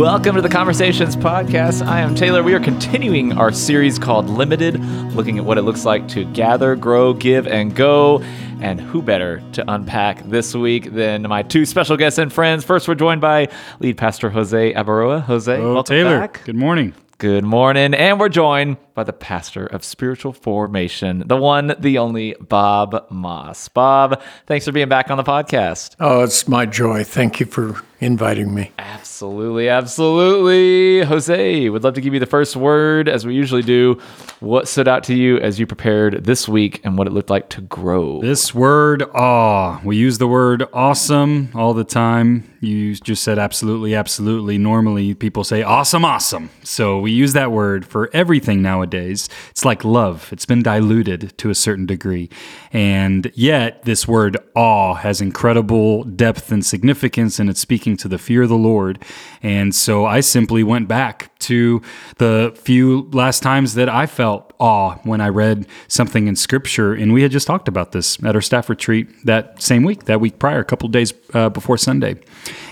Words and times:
Welcome 0.00 0.34
to 0.36 0.40
the 0.40 0.48
Conversations 0.48 1.14
Podcast. 1.14 1.86
I 1.86 2.00
am 2.00 2.14
Taylor. 2.14 2.42
We 2.42 2.54
are 2.54 2.58
continuing 2.60 3.36
our 3.36 3.52
series 3.52 3.98
called 3.98 4.30
Limited, 4.30 4.80
looking 5.14 5.36
at 5.36 5.44
what 5.44 5.58
it 5.58 5.62
looks 5.62 5.84
like 5.84 6.08
to 6.08 6.24
gather, 6.32 6.74
grow, 6.74 7.12
give, 7.12 7.46
and 7.46 7.76
go. 7.76 8.22
And 8.62 8.80
who 8.80 9.02
better 9.02 9.42
to 9.52 9.70
unpack 9.70 10.22
this 10.22 10.54
week 10.54 10.94
than 10.94 11.28
my 11.28 11.42
two 11.42 11.66
special 11.66 11.98
guests 11.98 12.18
and 12.18 12.32
friends? 12.32 12.64
First, 12.64 12.88
we're 12.88 12.94
joined 12.94 13.20
by 13.20 13.48
lead 13.80 13.98
pastor 13.98 14.30
Jose 14.30 14.72
Abaroa. 14.72 15.20
Jose, 15.24 15.54
Oh, 15.54 15.74
welcome 15.74 15.94
Taylor. 15.94 16.18
back. 16.20 16.44
Good 16.44 16.56
morning. 16.56 16.94
Good 17.18 17.44
morning. 17.44 17.92
And 17.92 18.18
we're 18.18 18.30
joined 18.30 18.78
by 18.94 19.04
the 19.04 19.12
pastor 19.12 19.66
of 19.66 19.84
spiritual 19.84 20.32
formation, 20.32 21.24
the 21.26 21.36
one, 21.36 21.74
the 21.78 21.98
only 21.98 22.36
Bob 22.40 23.06
Maas. 23.10 23.68
Bob, 23.68 24.22
thanks 24.46 24.64
for 24.64 24.72
being 24.72 24.88
back 24.88 25.10
on 25.10 25.18
the 25.18 25.24
podcast. 25.24 25.94
Oh, 26.00 26.22
it's 26.22 26.48
my 26.48 26.64
joy. 26.64 27.04
Thank 27.04 27.38
you 27.38 27.44
for 27.44 27.82
inviting 28.00 28.54
me. 28.54 28.72
Absolutely, 28.78 29.68
absolutely. 29.68 31.02
Jose, 31.02 31.68
would 31.68 31.84
love 31.84 31.94
to 31.94 32.00
give 32.00 32.14
you 32.14 32.20
the 32.20 32.26
first 32.26 32.56
word 32.56 33.08
as 33.08 33.26
we 33.26 33.34
usually 33.34 33.62
do. 33.62 34.00
What 34.40 34.68
stood 34.68 34.88
out 34.88 35.04
to 35.04 35.14
you 35.14 35.38
as 35.38 35.60
you 35.60 35.66
prepared 35.66 36.24
this 36.24 36.48
week 36.48 36.80
and 36.84 36.96
what 36.96 37.06
it 37.06 37.12
looked 37.12 37.30
like 37.30 37.48
to 37.50 37.60
grow? 37.60 38.20
This 38.20 38.54
word, 38.54 39.02
awe. 39.14 39.80
We 39.84 39.96
use 39.96 40.18
the 40.18 40.26
word 40.26 40.64
awesome 40.72 41.50
all 41.54 41.74
the 41.74 41.84
time. 41.84 42.46
You 42.62 42.94
just 42.94 43.22
said 43.22 43.38
absolutely, 43.38 43.94
absolutely. 43.94 44.58
Normally, 44.58 45.14
people 45.14 45.44
say 45.44 45.62
awesome, 45.62 46.04
awesome. 46.04 46.50
So 46.62 47.00
we 47.00 47.10
use 47.10 47.32
that 47.32 47.52
word 47.52 47.86
for 47.86 48.10
everything 48.12 48.60
nowadays. 48.60 49.30
It's 49.50 49.64
like 49.64 49.82
love, 49.82 50.28
it's 50.30 50.44
been 50.44 50.62
diluted 50.62 51.36
to 51.38 51.48
a 51.48 51.54
certain 51.54 51.86
degree. 51.86 52.28
And 52.70 53.32
yet, 53.34 53.84
this 53.84 54.06
word 54.06 54.36
awe 54.54 54.94
has 54.94 55.22
incredible 55.22 56.04
depth 56.04 56.52
and 56.52 56.64
significance, 56.64 57.38
and 57.38 57.48
it's 57.48 57.60
speaking 57.60 57.89
to 57.98 58.08
the 58.08 58.18
fear 58.18 58.42
of 58.42 58.48
the 58.48 58.56
Lord. 58.56 59.02
And 59.42 59.74
so 59.74 60.04
I 60.06 60.20
simply 60.20 60.62
went 60.62 60.88
back 60.88 61.36
to 61.40 61.82
the 62.18 62.52
few 62.56 63.08
last 63.12 63.42
times 63.42 63.74
that 63.74 63.88
I 63.88 64.06
felt 64.06 64.52
awe 64.58 64.96
when 65.04 65.20
I 65.20 65.28
read 65.28 65.66
something 65.88 66.28
in 66.28 66.36
scripture. 66.36 66.92
And 66.92 67.12
we 67.12 67.22
had 67.22 67.30
just 67.30 67.46
talked 67.46 67.68
about 67.68 67.92
this 67.92 68.22
at 68.22 68.34
our 68.34 68.42
staff 68.42 68.68
retreat 68.68 69.08
that 69.24 69.60
same 69.62 69.82
week, 69.82 70.04
that 70.04 70.20
week 70.20 70.38
prior, 70.38 70.60
a 70.60 70.64
couple 70.64 70.88
days 70.88 71.12
uh, 71.34 71.48
before 71.48 71.78
Sunday. 71.78 72.16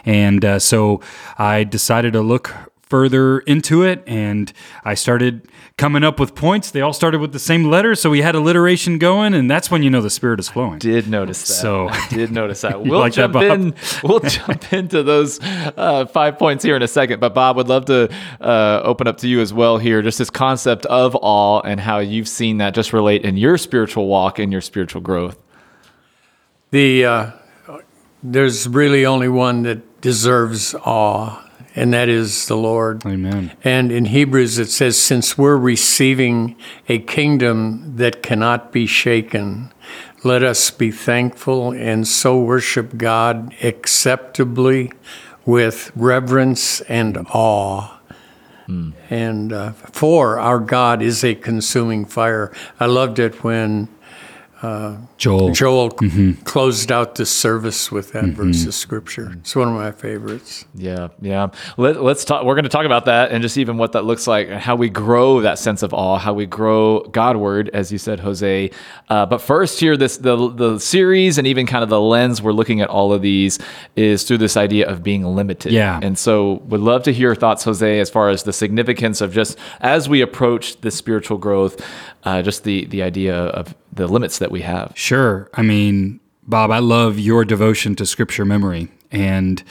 And 0.05 0.45
uh, 0.45 0.59
so 0.59 1.01
I 1.39 1.65
decided 1.65 2.13
to 2.13 2.21
look 2.21 2.55
further 2.89 3.41
into 3.41 3.83
it 3.83 4.03
and 4.07 4.53
I 4.85 4.95
started 4.95 5.47
coming 5.77 6.03
up 6.03 6.19
with 6.19 6.35
points. 6.35 6.71
They 6.71 6.81
all 6.81 6.93
started 6.93 7.21
with 7.21 7.33
the 7.33 7.39
same 7.39 7.65
letter, 7.71 7.95
so 7.95 8.11
we 8.11 8.21
had 8.23 8.35
alliteration 8.35 8.99
going, 8.99 9.33
and 9.35 9.49
that's 9.51 9.71
when 9.71 9.83
you 9.83 9.91
know 9.91 10.01
the 10.01 10.11
spirit 10.11 10.41
is 10.41 10.49
flowing. 10.49 10.79
Did 10.79 11.09
notice 11.09 11.47
that. 11.47 11.55
So- 11.55 11.89
I 11.89 12.09
did 12.09 12.33
notice 12.33 12.63
that. 12.63 12.81
We'll 12.89 13.01
like 13.01 13.13
jump 13.13 13.35
Bob? 13.35 13.43
in. 13.45 13.75
We'll 14.03 14.21
jump 14.39 14.73
into 14.73 15.03
those 15.03 15.39
uh, 15.43 16.07
five 16.07 16.39
points 16.39 16.65
here 16.65 16.75
in 16.75 16.83
a 16.83 16.89
second. 16.89 17.21
But 17.21 17.35
Bob, 17.35 17.57
would 17.57 17.69
love 17.69 17.85
to 17.87 18.09
uh, 18.41 18.81
open 18.83 19.07
up 19.07 19.19
to 19.19 19.29
you 19.29 19.41
as 19.41 19.53
well 19.53 19.79
here. 19.79 20.01
Just 20.03 20.19
this 20.19 20.31
concept 20.31 20.87
of 20.87 21.15
awe 21.21 21.61
and 21.61 21.79
how 21.81 21.99
you've 21.99 22.29
seen 22.29 22.59
that 22.59 22.75
just 22.75 22.93
relate 22.93 23.25
in 23.25 23.37
your 23.37 23.59
spiritual 23.59 24.07
walk 24.09 24.39
and 24.39 24.51
your 24.51 24.61
spiritual 24.63 25.01
growth. 25.03 25.39
The 26.71 27.05
uh, 27.05 27.31
there's 28.23 28.69
really 28.69 29.07
only 29.07 29.29
one 29.29 29.63
that 29.63 30.01
deserves 30.01 30.75
awe, 30.75 31.48
and 31.79 31.93
that 31.95 32.09
is 32.09 32.47
the 32.47 32.57
Lord. 32.57 33.07
Amen. 33.07 33.53
And 33.65 33.93
in 33.93 34.07
Hebrews 34.07 34.59
it 34.59 34.71
says, 34.71 34.99
"Since 34.99 35.39
we're 35.39 35.57
receiving 35.57 36.57
a 36.89 36.99
kingdom 36.99 37.95
that 37.97 38.23
cannot 38.23 38.73
be 38.73 38.87
shaken, 38.87 39.73
let 40.25 40.43
us 40.43 40.71
be 40.71 40.91
thankful 40.91 41.71
and 41.73 42.07
so 42.07 42.39
worship 42.39 42.97
God 42.97 43.55
acceptably 43.63 44.93
with 45.47 45.91
reverence 45.97 46.81
and 46.83 47.17
awe." 47.33 47.95
And 49.09 49.51
uh, 49.51 49.73
for 49.73 50.39
our 50.39 50.59
God 50.59 51.01
is 51.01 51.25
a 51.25 51.35
consuming 51.35 52.05
fire. 52.05 52.53
I 52.79 52.85
loved 52.85 53.19
it 53.19 53.43
when 53.43 53.89
Joel. 55.17 55.53
Joel 55.53 55.91
closed 56.45 56.91
out 56.91 57.15
the 57.15 57.25
service 57.25 57.93
with 57.93 58.13
that 58.13 58.25
verse 58.25 58.67
of 58.67 58.75
scripture. 58.75 59.33
It's 59.39 59.55
one 59.55 59.69
of 59.69 59.75
my 59.75 59.93
favorites. 59.93 60.65
Yeah, 60.75 61.09
yeah. 61.21 61.49
Let, 61.77 62.03
let's 62.03 62.25
talk. 62.25 62.45
We're 62.45 62.55
going 62.55 62.65
to 62.65 62.69
talk 62.69 62.85
about 62.85 63.05
that 63.05 63.31
and 63.31 63.41
just 63.41 63.57
even 63.57 63.77
what 63.77 63.93
that 63.93 64.05
looks 64.05 64.27
like, 64.27 64.49
and 64.49 64.59
how 64.59 64.75
we 64.75 64.89
grow 64.89 65.41
that 65.43 65.61
sense 65.61 65.85
of 65.85 65.95
awe, 65.95 66.19
how 66.19 66.35
we 66.35 66.45
grow 66.45 67.01
Godward, 67.01 67.71
as 67.73 67.93
you 67.93 67.99
said, 67.99 68.19
Jose. 68.19 68.71
Uh, 69.09 69.27
but 69.27 69.41
first, 69.41 69.79
here, 69.79 69.97
this 69.97 70.17
the 70.17 70.51
the 70.51 70.81
series 70.81 71.39
and 71.39 71.47
even 71.47 71.65
kind 71.65 71.85
of 71.85 71.89
the 71.89 72.01
lens 72.01 72.43
we're 72.43 72.53
looking 72.53 72.81
at 72.81 72.89
all 72.89 73.13
of 73.13 73.23
these 73.23 73.61
is 73.95 74.25
through 74.25 74.39
this 74.39 74.57
idea 74.57 74.89
of 74.89 75.05
being 75.05 75.25
limited. 75.25 75.73
Yeah. 75.73 76.01
And 76.03 76.19
so, 76.19 76.55
would 76.65 76.81
love 76.81 77.05
to 77.05 77.13
hear 77.13 77.29
your 77.29 77.35
thoughts, 77.35 77.63
Jose, 77.65 78.01
as 78.01 78.11
far 78.11 78.31
as 78.31 78.43
the 78.43 78.53
significance 78.53 79.21
of 79.21 79.33
just 79.33 79.59
as 79.81 80.09
we 80.09 80.21
approach 80.21 80.81
this 80.81 80.97
spiritual 80.97 81.39
growth, 81.39 81.85
uh, 82.25 82.43
just 82.43 82.65
the 82.65 82.87
the 82.87 83.03
idea 83.03 83.37
of 83.37 83.75
the 83.99 84.09
limits 84.09 84.39
that 84.39 84.51
we 84.51 84.63
have. 84.63 84.93
Sure. 84.95 85.51
I 85.55 85.63
mean, 85.63 86.21
Bob, 86.47 86.71
I 86.71 86.79
love 86.79 87.19
your 87.19 87.45
devotion 87.45 87.95
to 87.97 88.07
scripture 88.07 88.45
memory. 88.45 88.89
And 89.11 89.63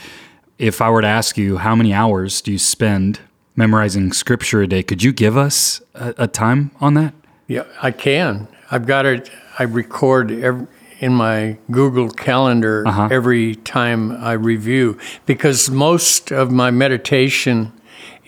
if 0.58 0.80
I 0.80 0.90
were 0.90 1.02
to 1.02 1.08
ask 1.08 1.36
you, 1.36 1.56
how 1.56 1.74
many 1.74 1.92
hours 1.92 2.40
do 2.40 2.52
you 2.52 2.58
spend 2.58 3.20
memorizing 3.56 4.12
scripture 4.12 4.62
a 4.62 4.66
day? 4.68 4.84
Could 4.84 5.02
you 5.02 5.12
give 5.12 5.36
us 5.36 5.82
a, 5.94 6.14
a 6.18 6.26
time 6.28 6.70
on 6.80 6.94
that? 6.94 7.14
Yeah, 7.48 7.64
I 7.82 7.90
can. 7.90 8.46
I've 8.70 8.86
got 8.86 9.06
it. 9.06 9.30
I 9.58 9.64
record 9.64 10.30
every, 10.30 10.66
in 11.00 11.14
my 11.14 11.56
Google 11.70 12.10
Calendar 12.10 12.86
uh-huh. 12.86 13.08
every 13.10 13.56
time 13.56 14.12
I 14.12 14.32
review 14.32 14.98
because 15.26 15.70
most 15.70 16.30
of 16.30 16.50
my 16.50 16.70
meditation 16.70 17.72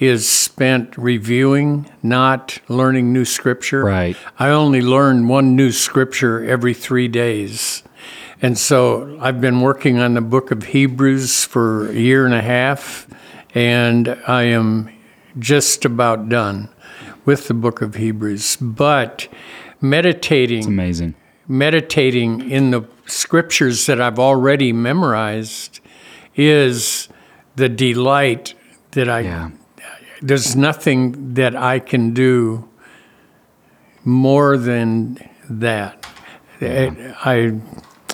is 0.01 0.29
spent 0.29 0.97
reviewing, 0.97 1.89
not 2.03 2.59
learning 2.69 3.13
new 3.13 3.25
scripture. 3.27 3.85
Right. 3.85 4.17
I 4.39 4.49
only 4.49 4.81
learn 4.81 5.29
one 5.29 5.55
new 5.55 5.71
scripture 5.71 6.43
every 6.45 6.73
three 6.75 7.07
days. 7.07 7.83
And 8.43 8.57
so 8.57 9.19
I've 9.21 9.43
been 9.43 9.61
working 9.61 9.99
on 9.99 10.15
the 10.15 10.23
book 10.23 10.51
of 10.51 10.65
Hebrews 10.65 11.45
for 11.45 11.91
a 11.91 11.95
year 11.95 12.25
and 12.25 12.35
a 12.35 12.41
half, 12.41 13.07
and 13.55 14.09
I 14.27 14.45
am 14.45 14.91
just 15.39 15.85
about 15.85 16.31
done 16.31 16.71
with 17.27 17.49
the 17.49 17.55
book 17.55 17.83
of 17.83 17.97
Hebrews. 17.97 18.57
But 18.57 19.29
meditating, 19.83 20.67
Amazing. 20.67 21.15
meditating 21.47 22.51
in 22.51 22.71
the 22.71 22.83
scriptures 23.05 23.85
that 23.85 24.01
I've 24.01 24.19
already 24.19 24.73
memorized 24.73 25.81
is 26.35 27.09
the 27.57 27.69
delight 27.69 28.55
that 28.93 29.11
I 29.11 29.21
Yeah. 29.21 29.51
There's 30.23 30.55
nothing 30.57 31.35
that 31.35 31.57
I 31.57 31.79
can 31.79 32.13
do 32.15 32.69
more 34.05 34.57
than 34.57 35.19
that. 35.49 36.07
I 36.61 37.59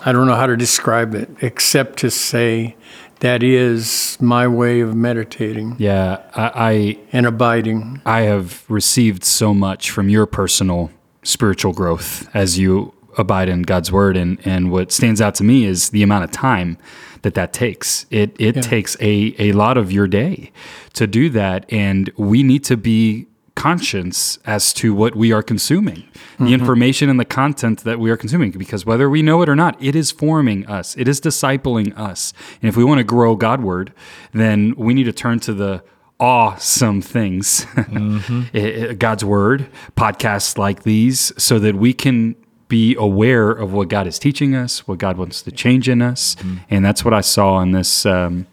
I 0.04 0.12
don't 0.12 0.26
know 0.26 0.36
how 0.36 0.46
to 0.46 0.56
describe 0.56 1.14
it 1.14 1.28
except 1.40 1.98
to 2.00 2.10
say 2.10 2.76
that 3.20 3.42
is 3.42 4.16
my 4.20 4.46
way 4.46 4.80
of 4.80 4.94
meditating 4.94 5.74
Yeah. 5.78 6.22
I, 6.34 6.98
and 7.12 7.26
abiding. 7.26 8.02
I, 8.04 8.18
I 8.18 8.22
have 8.22 8.64
received 8.68 9.24
so 9.24 9.54
much 9.54 9.90
from 9.90 10.08
your 10.08 10.26
personal 10.26 10.90
spiritual 11.22 11.72
growth 11.72 12.28
as 12.34 12.58
you 12.58 12.92
abide 13.16 13.49
in 13.49 13.62
God's 13.62 13.91
word. 13.91 14.16
And, 14.16 14.38
and 14.47 14.71
what 14.71 14.93
stands 14.93 15.21
out 15.21 15.34
to 15.37 15.44
me 15.44 15.65
is 15.65 15.91
the 15.91 16.03
amount 16.03 16.25
of 16.25 16.31
time 16.31 16.78
that 17.22 17.34
that 17.34 17.53
takes. 17.53 18.06
It, 18.10 18.37
it 18.38 18.62
takes 18.62 18.97
a, 19.00 19.34
a 19.38 19.53
lot 19.53 19.77
of 19.77 19.91
your 19.91 20.06
day 20.06 20.53
to 20.94 21.06
do 21.06 21.31
that. 21.31 21.66
And 21.72 22.10
we 22.16 22.43
need 22.43 22.65
to 22.65 22.77
be 22.77 23.27
conscious 23.56 24.38
as 24.44 24.72
to 24.75 24.94
what 24.94 25.16
we 25.16 25.32
are 25.32 25.43
consuming, 25.43 26.04
the 26.38 26.44
mm-hmm. 26.44 26.53
information 26.53 27.09
and 27.09 27.19
the 27.19 27.25
content 27.25 27.83
that 27.84 27.98
we 27.98 28.10
are 28.10 28.16
consuming, 28.16 28.51
because 28.53 28.86
whether 28.86 29.10
we 29.10 29.22
know 29.22 29.42
it 29.42 29.48
or 29.48 29.57
not, 29.57 29.83
it 29.83 29.97
is 29.97 30.12
forming 30.12 30.65
us, 30.66 30.95
it 30.97 31.09
is 31.09 31.21
discipling 31.21 31.97
us. 31.98 32.33
And 32.60 32.69
if 32.69 32.77
we 32.77 32.84
want 32.84 32.98
to 32.98 33.04
grow 33.04 33.34
Godward, 33.34 33.92
then 34.33 34.74
we 34.77 34.95
need 34.95 35.04
to 35.04 35.12
turn 35.12 35.41
to 35.41 35.54
the 35.54 35.83
awesome 36.21 37.03
things, 37.03 37.66
I- 37.77 37.80
I- 37.80 37.84
mm-hmm. 37.84 38.42
eh, 38.54 38.60
eh, 38.60 38.92
God's 38.92 39.24
word, 39.24 39.69
podcasts 39.97 40.59
like 40.59 40.83
these, 40.83 41.33
so 41.39 41.59
that 41.59 41.74
we 41.74 41.92
can 41.92 42.36
be 42.68 42.97
aware 42.97 43.51
of 43.51 43.72
what 43.72 43.89
God 43.89 44.07
is 44.07 44.18
teaching 44.18 44.54
us, 44.54 44.86
what 44.89 44.98
God 44.98 45.16
wants 45.16 45.42
to 45.42 45.53
change 45.53 45.89
in 45.89 46.03
us. 46.03 46.34
Mm-hmm. 46.36 46.57
And 46.71 46.84
that's 46.84 47.04
what 47.04 47.15
I 47.15 47.21
saw 47.21 47.60
in 47.60 47.72
this 47.72 48.04
um, 48.04 48.47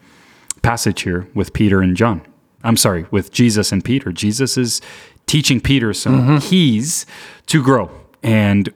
passage 0.61 1.01
here 1.01 1.27
with 1.33 1.53
Peter 1.53 1.81
and 1.81 1.97
John. 1.97 2.21
I'm 2.63 2.77
sorry, 2.77 3.05
with 3.11 3.31
Jesus 3.31 3.71
and 3.71 3.83
Peter. 3.83 4.11
Jesus 4.11 4.57
is 4.57 4.81
teaching 5.25 5.59
Peter 5.59 5.93
some 5.93 6.21
mm-hmm. 6.21 6.37
keys 6.37 7.05
to 7.47 7.61
grow. 7.61 7.91
And 8.21 8.71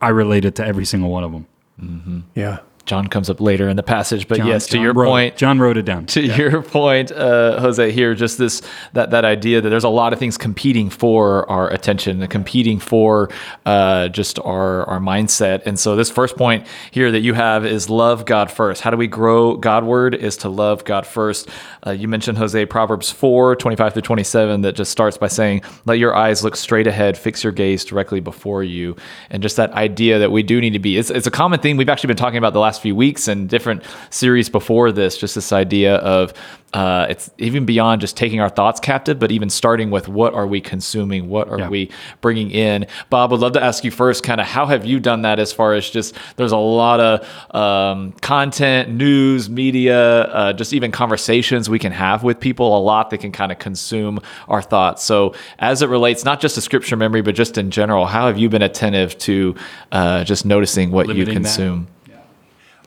I 0.00 0.08
relate 0.08 0.44
it 0.44 0.54
to 0.56 0.66
every 0.66 0.84
single 0.84 1.10
one 1.10 1.24
of 1.24 1.32
them. 1.32 1.46
Mm-hmm. 1.80 2.20
Yeah. 2.34 2.58
John 2.86 3.06
comes 3.06 3.30
up 3.30 3.40
later 3.40 3.68
in 3.68 3.76
the 3.76 3.82
passage, 3.82 4.28
but 4.28 4.38
John- 4.38 4.46
yes, 4.46 4.66
to 4.68 4.78
your 4.78 4.92
wrote- 4.92 5.06
point, 5.08 5.36
John 5.36 5.58
wrote 5.58 5.76
it 5.78 5.84
down. 5.84 6.06
to 6.06 6.20
your 6.22 6.60
point, 6.62 7.10
uh, 7.12 7.58
Jose, 7.60 7.90
here, 7.92 8.14
just 8.14 8.36
this 8.38 8.60
that 8.92 9.10
that 9.10 9.24
idea 9.24 9.60
that 9.60 9.68
there's 9.70 9.84
a 9.84 9.88
lot 9.88 10.12
of 10.12 10.18
things 10.18 10.36
competing 10.36 10.90
for 10.90 11.48
our 11.50 11.70
attention, 11.70 12.26
competing 12.28 12.78
for 12.78 13.30
uh, 13.64 14.08
just 14.08 14.38
our 14.40 14.84
our 14.84 15.00
mindset. 15.00 15.62
And 15.66 15.78
so 15.78 15.96
this 15.96 16.10
first 16.10 16.36
point 16.36 16.66
here 16.90 17.10
that 17.10 17.20
you 17.20 17.32
have 17.34 17.64
is 17.64 17.88
love 17.88 18.26
God 18.26 18.50
first. 18.50 18.82
How 18.82 18.90
do 18.90 18.96
we 18.96 19.06
grow 19.06 19.56
Godward? 19.56 20.14
Is 20.14 20.36
to 20.38 20.48
love 20.48 20.84
God 20.84 21.06
first. 21.06 21.48
Uh, 21.86 21.90
you 21.90 22.08
mentioned 22.08 22.38
Jose 22.38 22.64
Proverbs 22.66 23.10
4, 23.10 23.56
25 23.56 23.92
through 23.92 24.02
27, 24.02 24.60
that 24.62 24.74
just 24.74 24.90
starts 24.90 25.16
by 25.16 25.28
saying, 25.28 25.62
"Let 25.86 25.98
your 25.98 26.14
eyes 26.14 26.44
look 26.44 26.56
straight 26.56 26.86
ahead, 26.86 27.16
fix 27.16 27.42
your 27.44 27.52
gaze 27.52 27.84
directly 27.84 28.20
before 28.20 28.62
you," 28.62 28.96
and 29.30 29.42
just 29.42 29.56
that 29.56 29.72
idea 29.72 30.18
that 30.18 30.30
we 30.32 30.42
do 30.42 30.60
need 30.60 30.72
to 30.74 30.78
be. 30.78 30.98
It's, 30.98 31.10
it's 31.10 31.26
a 31.26 31.30
common 31.30 31.60
thing 31.60 31.76
we've 31.76 31.88
actually 31.88 32.08
been 32.08 32.16
talking 32.16 32.38
about 32.38 32.52
the 32.52 32.60
last 32.60 32.73
few 32.82 32.94
weeks 32.96 33.28
and 33.28 33.48
different 33.48 33.82
series 34.10 34.48
before 34.48 34.92
this. 34.92 35.16
Just 35.16 35.34
this 35.34 35.52
idea 35.52 35.96
of 35.96 36.32
uh, 36.74 37.06
it's 37.08 37.30
even 37.38 37.64
beyond 37.64 38.00
just 38.00 38.16
taking 38.16 38.40
our 38.40 38.48
thoughts 38.48 38.80
captive, 38.80 39.20
but 39.20 39.30
even 39.30 39.48
starting 39.48 39.92
with 39.92 40.08
what 40.08 40.34
are 40.34 40.46
we 40.46 40.60
consuming, 40.60 41.28
what 41.28 41.48
are 41.48 41.60
Yeah. 41.60 41.68
we 41.68 41.90
bringing 42.20 42.50
in. 42.50 42.86
Bob, 43.10 43.30
would 43.30 43.38
love 43.38 43.52
to 43.52 43.62
ask 43.62 43.84
you 43.84 43.92
first, 43.92 44.24
kind 44.24 44.40
of 44.40 44.46
how 44.48 44.66
have 44.66 44.84
you 44.84 44.98
done 44.98 45.22
that 45.22 45.38
as 45.38 45.52
far 45.52 45.74
as 45.74 45.88
just 45.88 46.16
there's 46.34 46.50
a 46.50 46.56
lot 46.56 46.98
of 46.98 47.54
um, 47.54 48.10
content, 48.22 48.90
news, 48.90 49.48
media, 49.48 50.22
uh, 50.22 50.52
just 50.52 50.72
even 50.72 50.90
conversations 50.90 51.70
we 51.70 51.78
can 51.78 51.92
have 51.92 52.24
with 52.24 52.40
people, 52.40 52.76
a 52.76 52.82
lot 52.82 53.10
that 53.10 53.18
can 53.18 53.30
kind 53.30 53.52
of 53.52 53.60
consume 53.60 54.18
our 54.48 54.60
thoughts. 54.60 55.04
So 55.04 55.34
as 55.60 55.80
it 55.80 55.88
relates 55.88 56.24
not 56.24 56.40
just 56.40 56.56
to 56.56 56.60
scripture 56.60 56.96
memory, 56.96 57.22
but 57.22 57.36
just 57.36 57.56
in 57.56 57.70
general, 57.70 58.04
how 58.04 58.26
have 58.26 58.36
you 58.36 58.48
been 58.48 58.62
attentive 58.62 59.16
to 59.18 59.54
uh, 59.92 60.24
just 60.24 60.44
noticing 60.44 60.90
what 60.90 61.14
you 61.14 61.24
consume? 61.24 61.84
that. 61.84 61.93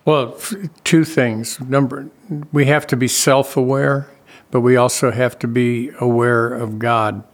Well, 0.07 0.39
two 0.85 1.03
things. 1.03 1.59
Number, 1.59 2.09
we 2.53 2.63
have 2.67 2.87
to 2.87 2.95
be 2.95 3.09
self-aware, 3.09 4.09
but 4.51 4.61
we 4.61 4.77
also 4.77 5.11
have 5.11 5.37
to 5.39 5.49
be 5.49 5.91
aware 5.99 6.47
of 6.47 6.79
God. 6.79 7.25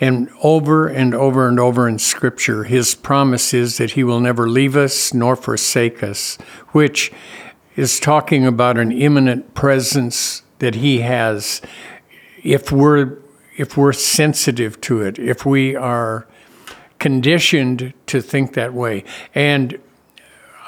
And 0.00 0.28
over 0.42 0.88
and 0.88 1.14
over 1.14 1.46
and 1.46 1.60
over 1.60 1.88
in 1.88 2.00
Scripture, 2.00 2.64
His 2.64 2.96
promise 2.96 3.54
is 3.54 3.78
that 3.78 3.92
He 3.92 4.02
will 4.02 4.18
never 4.18 4.48
leave 4.48 4.76
us 4.76 5.14
nor 5.14 5.36
forsake 5.36 6.02
us, 6.02 6.36
which 6.70 7.12
is 7.76 8.00
talking 8.00 8.44
about 8.44 8.76
an 8.76 8.90
imminent 8.90 9.54
presence 9.54 10.42
that 10.58 10.74
He 10.74 11.02
has. 11.02 11.62
If 12.42 12.72
we're 12.72 13.18
if 13.56 13.76
we're 13.76 13.92
sensitive 13.92 14.80
to 14.80 15.00
it, 15.00 15.20
if 15.20 15.46
we 15.46 15.76
are 15.76 16.26
conditioned 16.98 17.94
to 18.06 18.20
think 18.20 18.54
that 18.54 18.74
way, 18.74 19.04
and 19.32 19.78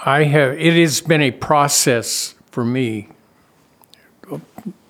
I 0.04 0.24
have. 0.24 0.58
It 0.58 0.74
has 0.80 1.00
been 1.00 1.22
a 1.22 1.30
process 1.30 2.34
for 2.50 2.64
me. 2.64 3.08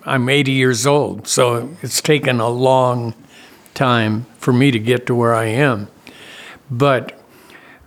I'm 0.04 0.28
80 0.28 0.52
years 0.52 0.86
old, 0.86 1.26
so 1.28 1.76
it's 1.82 2.00
taken 2.00 2.40
a 2.40 2.48
long 2.48 3.14
time 3.74 4.26
for 4.38 4.52
me 4.52 4.70
to 4.70 4.78
get 4.78 5.06
to 5.06 5.14
where 5.14 5.34
I 5.34 5.46
am. 5.46 5.88
But 6.70 7.20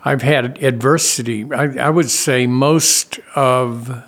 I've 0.03 0.21
had 0.21 0.61
adversity. 0.63 1.45
I, 1.51 1.87
I 1.87 1.89
would 1.89 2.09
say 2.09 2.47
most 2.47 3.19
of 3.35 4.03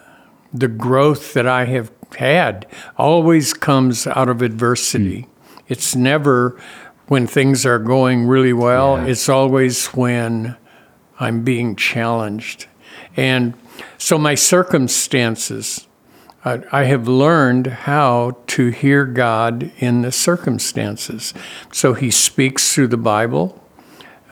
the 0.54 0.68
growth 0.68 1.34
that 1.34 1.48
I 1.48 1.66
have 1.66 1.92
had 2.18 2.68
always 2.98 3.54
comes 3.54 4.06
out 4.06 4.30
of 4.30 4.42
adversity. 4.42 5.22
Hmm. 5.22 5.30
It's 5.68 5.96
never 5.96 6.60
when 7.08 7.26
things 7.28 7.66
are 7.66 7.80
going 7.80 8.28
really 8.28 8.54
well, 8.54 8.98
Yeah. 8.98 9.06
it's 9.06 9.28
always 9.30 9.88
when 9.88 10.56
I'm 11.20 11.44
being 11.44 11.76
challenged. 11.76 12.68
And 13.16 13.54
so 13.98 14.18
my 14.18 14.36
circumstances, 14.36 15.88
I, 16.46 16.64
I 16.72 16.84
have 16.86 17.08
learned 17.08 17.68
how 17.68 18.38
to 18.48 18.70
hear 18.70 19.06
God 19.06 19.72
in 19.78 20.02
the 20.02 20.12
circumstances. 20.12 21.34
So 21.72 21.94
he 21.94 22.12
speaks 22.12 22.74
through 22.74 22.88
the 22.88 22.98
Bible, 22.98 23.64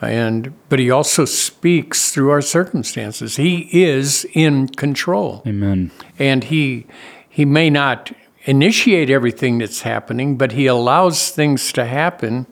and 0.00 0.52
but 0.68 0.78
he 0.78 0.90
also 0.90 1.24
speaks 1.24 2.12
through 2.12 2.30
our 2.30 2.42
circumstances. 2.42 3.36
He 3.36 3.68
is 3.84 4.26
in 4.32 4.68
control 4.68 5.42
Amen. 5.46 5.90
and 6.18 6.44
he 6.44 6.86
he 7.28 7.44
may 7.44 7.70
not 7.70 8.12
initiate 8.44 9.08
everything 9.08 9.58
that's 9.58 9.82
happening 9.82 10.36
but 10.36 10.52
he 10.52 10.66
allows 10.66 11.30
things 11.30 11.72
to 11.72 11.84
happen 11.84 12.44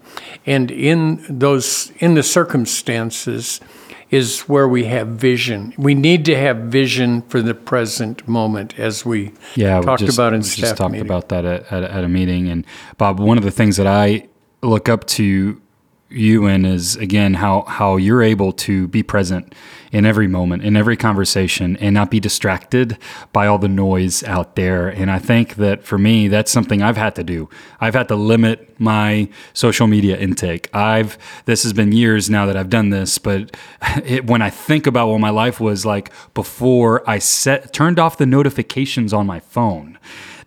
and 0.46 0.70
in 0.70 1.24
those 1.28 1.90
in 1.98 2.14
the 2.14 2.22
circumstances 2.22 3.60
is 4.10 4.40
where 4.42 4.68
we 4.68 4.84
have 4.84 5.08
vision 5.08 5.72
we 5.78 5.94
need 5.94 6.24
to 6.24 6.36
have 6.36 6.56
vision 6.56 7.22
for 7.22 7.40
the 7.42 7.54
present 7.54 8.26
moment 8.26 8.78
as 8.78 9.04
we 9.04 9.32
Yeah, 9.54 9.78
we 9.80 9.84
talked 9.86 10.00
just, 10.00 10.16
about 10.16 10.32
in 10.32 10.40
we 10.40 10.44
staff 10.44 10.60
just 10.60 10.76
talked 10.76 10.92
meeting. 10.92 11.06
about 11.06 11.28
that 11.28 11.44
at, 11.44 11.72
at, 11.72 11.82
at 11.84 12.04
a 12.04 12.08
meeting. 12.08 12.48
And 12.48 12.66
Bob, 12.98 13.18
one 13.20 13.38
of 13.38 13.44
the 13.44 13.50
things 13.50 13.76
that 13.76 13.86
I 13.86 14.26
look 14.62 14.88
up 14.88 15.06
to 15.08 15.60
you 16.10 16.46
in 16.46 16.64
is 16.64 16.96
again 16.96 17.34
how 17.34 17.62
how 17.62 17.96
you're 17.96 18.22
able 18.22 18.52
to 18.52 18.88
be 18.88 19.02
present 19.02 19.54
in 19.92 20.06
every 20.06 20.28
moment, 20.28 20.62
in 20.62 20.76
every 20.76 20.96
conversation, 20.96 21.76
and 21.78 21.94
not 21.94 22.10
be 22.10 22.20
distracted 22.20 22.96
by 23.32 23.46
all 23.46 23.58
the 23.58 23.68
noise 23.68 24.22
out 24.22 24.54
there. 24.54 24.88
And 24.88 25.10
I 25.10 25.18
think 25.18 25.56
that 25.56 25.82
for 25.82 25.98
me, 25.98 26.28
that's 26.28 26.52
something 26.52 26.80
I've 26.80 26.96
had 26.96 27.16
to 27.16 27.24
do. 27.24 27.48
I've 27.80 27.94
had 27.94 28.06
to 28.08 28.14
limit 28.14 28.78
my 28.78 29.28
social 29.52 29.86
media 29.86 30.16
intake. 30.16 30.74
I've 30.74 31.18
this 31.44 31.62
has 31.64 31.72
been 31.72 31.92
years 31.92 32.30
now 32.30 32.46
that 32.46 32.56
I've 32.56 32.70
done 32.70 32.90
this, 32.90 33.18
but 33.18 33.56
it, 34.04 34.26
when 34.26 34.42
I 34.42 34.50
think 34.50 34.86
about 34.86 35.08
what 35.08 35.20
my 35.20 35.30
life 35.30 35.60
was 35.60 35.84
like 35.84 36.12
before 36.34 37.08
I 37.08 37.18
set 37.18 37.72
turned 37.72 37.98
off 37.98 38.18
the 38.18 38.26
notifications 38.26 39.12
on 39.12 39.26
my 39.26 39.40
phone 39.40 39.98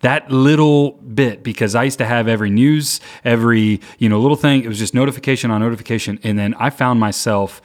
that 0.03 0.29
little 0.29 0.91
bit 0.91 1.43
because 1.43 1.75
I 1.75 1.83
used 1.83 1.97
to 1.97 2.05
have 2.05 2.27
every 2.27 2.49
news, 2.49 2.99
every 3.23 3.81
you 3.97 4.09
know 4.09 4.19
little 4.19 4.37
thing. 4.37 4.63
It 4.63 4.67
was 4.67 4.77
just 4.77 4.93
notification 4.93 5.49
on 5.49 5.61
notification, 5.61 6.19
and 6.23 6.37
then 6.37 6.53
I 6.55 6.69
found 6.69 6.99
myself 6.99 7.61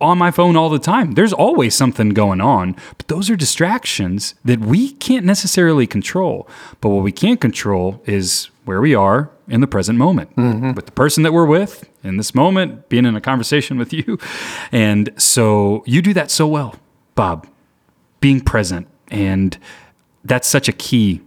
on 0.00 0.18
my 0.18 0.30
phone 0.30 0.56
all 0.56 0.68
the 0.68 0.78
time. 0.78 1.12
There's 1.12 1.32
always 1.32 1.74
something 1.74 2.10
going 2.10 2.40
on, 2.40 2.76
but 2.96 3.08
those 3.08 3.30
are 3.30 3.36
distractions 3.36 4.34
that 4.44 4.60
we 4.60 4.92
can't 4.92 5.24
necessarily 5.24 5.86
control. 5.86 6.48
But 6.80 6.90
what 6.90 7.02
we 7.02 7.12
can 7.12 7.36
control 7.36 8.02
is 8.06 8.50
where 8.64 8.80
we 8.80 8.94
are 8.94 9.30
in 9.48 9.60
the 9.60 9.66
present 9.66 9.98
moment 9.98 10.34
mm-hmm. 10.36 10.72
with 10.74 10.86
the 10.86 10.92
person 10.92 11.22
that 11.22 11.32
we're 11.32 11.46
with 11.46 11.88
in 12.04 12.16
this 12.16 12.34
moment, 12.34 12.88
being 12.88 13.06
in 13.06 13.16
a 13.16 13.20
conversation 13.20 13.78
with 13.78 13.92
you. 13.92 14.18
And 14.70 15.10
so 15.16 15.82
you 15.86 16.02
do 16.02 16.12
that 16.14 16.30
so 16.30 16.46
well, 16.46 16.76
Bob, 17.14 17.48
being 18.20 18.40
present. 18.40 18.86
And 19.10 19.58
that's 20.24 20.46
such 20.46 20.68
a 20.68 20.72
key 20.72 21.22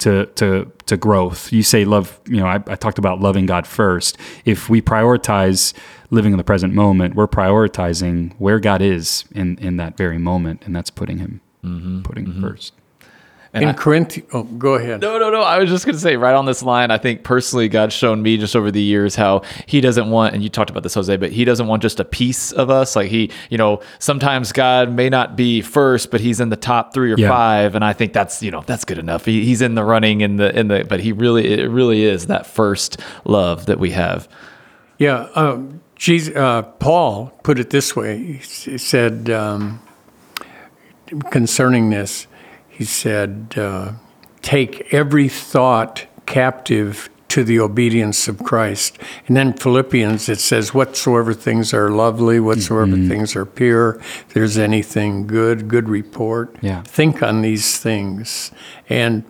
to 0.00 0.26
to 0.26 0.70
to 0.86 0.96
growth. 0.96 1.52
You 1.52 1.62
say 1.62 1.84
love, 1.84 2.20
you 2.26 2.38
know, 2.38 2.46
I, 2.46 2.56
I 2.66 2.76
talked 2.76 2.98
about 2.98 3.20
loving 3.20 3.46
God 3.46 3.66
first. 3.66 4.18
If 4.44 4.68
we 4.68 4.82
prioritize 4.82 5.72
living 6.10 6.32
in 6.32 6.38
the 6.38 6.44
present 6.44 6.74
moment, 6.74 7.14
we're 7.14 7.28
prioritizing 7.28 8.34
where 8.38 8.58
God 8.58 8.82
is 8.82 9.24
in 9.32 9.58
in 9.58 9.76
that 9.76 9.96
very 9.96 10.18
moment, 10.18 10.62
and 10.66 10.74
that's 10.74 10.90
putting 10.90 11.18
him 11.18 11.40
mm-hmm. 11.64 12.02
putting 12.02 12.26
him 12.26 12.32
mm-hmm. 12.32 12.42
first. 12.42 12.72
In 13.52 13.74
Corinthians 13.74 14.28
oh 14.32 14.44
go 14.44 14.74
ahead 14.74 15.00
No, 15.00 15.18
no, 15.18 15.28
no. 15.30 15.42
I 15.42 15.58
was 15.58 15.68
just 15.70 15.84
going 15.84 15.94
to 15.96 16.00
say, 16.00 16.16
right 16.16 16.34
on 16.34 16.44
this 16.44 16.62
line, 16.62 16.90
I 16.92 16.98
think 16.98 17.24
personally, 17.24 17.68
God's 17.68 17.94
shown 17.94 18.22
me 18.22 18.36
just 18.36 18.54
over 18.54 18.70
the 18.70 18.80
years 18.80 19.16
how 19.16 19.42
He 19.66 19.80
doesn't 19.80 20.08
want, 20.08 20.34
and 20.34 20.42
you 20.42 20.48
talked 20.48 20.70
about 20.70 20.84
this, 20.84 20.94
Jose, 20.94 21.16
but 21.16 21.32
He 21.32 21.44
doesn't 21.44 21.66
want 21.66 21.82
just 21.82 21.98
a 21.98 22.04
piece 22.04 22.52
of 22.52 22.70
us. 22.70 22.94
Like 22.94 23.10
He, 23.10 23.30
you 23.50 23.58
know, 23.58 23.80
sometimes 23.98 24.52
God 24.52 24.92
may 24.92 25.08
not 25.08 25.34
be 25.36 25.62
first, 25.62 26.12
but 26.12 26.20
He's 26.20 26.38
in 26.38 26.50
the 26.50 26.56
top 26.56 26.94
three 26.94 27.12
or 27.12 27.18
Yeah. 27.18 27.28
five, 27.28 27.74
and 27.74 27.84
I 27.84 27.92
think 27.92 28.12
that's, 28.12 28.40
you 28.40 28.52
know, 28.52 28.62
that's 28.66 28.84
good 28.84 28.98
enough. 28.98 29.24
He, 29.24 29.44
he's 29.44 29.62
in 29.62 29.74
the 29.74 29.82
running 29.84 30.20
in 30.20 30.36
the 30.36 30.56
in 30.56 30.68
the, 30.68 30.84
but 30.88 31.00
He 31.00 31.10
really, 31.10 31.52
it 31.52 31.68
really 31.68 32.04
is 32.04 32.28
that 32.28 32.46
first 32.46 33.00
love 33.24 33.66
that 33.66 33.80
we 33.80 33.90
have. 33.90 34.28
Yeah, 34.98 35.28
um, 35.34 35.80
Jesus, 35.96 36.36
uh, 36.36 36.62
Paul 36.62 37.32
put 37.42 37.58
it 37.58 37.70
this 37.70 37.96
way. 37.96 38.16
He 38.18 38.32
he 38.70 38.78
said 38.78 39.28
um, 39.28 39.80
concerning 41.30 41.90
this, 41.90 42.26
he 42.80 42.86
said, 42.86 43.52
uh, 43.58 43.92
"Take 44.40 44.88
every 44.90 45.28
thought 45.28 46.06
captive 46.24 47.10
to 47.28 47.44
the 47.44 47.60
obedience 47.60 48.26
of 48.26 48.42
Christ." 48.42 48.98
And 49.28 49.36
then 49.36 49.52
Philippians, 49.52 50.30
it 50.30 50.40
says, 50.40 50.72
"Whatsoever 50.72 51.34
things 51.34 51.74
are 51.74 51.90
lovely, 51.90 52.40
whatsoever 52.40 52.96
things 52.96 53.36
are 53.36 53.44
pure, 53.44 54.00
there's 54.32 54.56
anything 54.56 55.26
good, 55.26 55.68
good 55.68 55.90
report. 55.90 56.56
Yeah. 56.62 56.80
Think 56.84 57.22
on 57.22 57.42
these 57.42 57.76
things." 57.76 58.50
And 58.88 59.24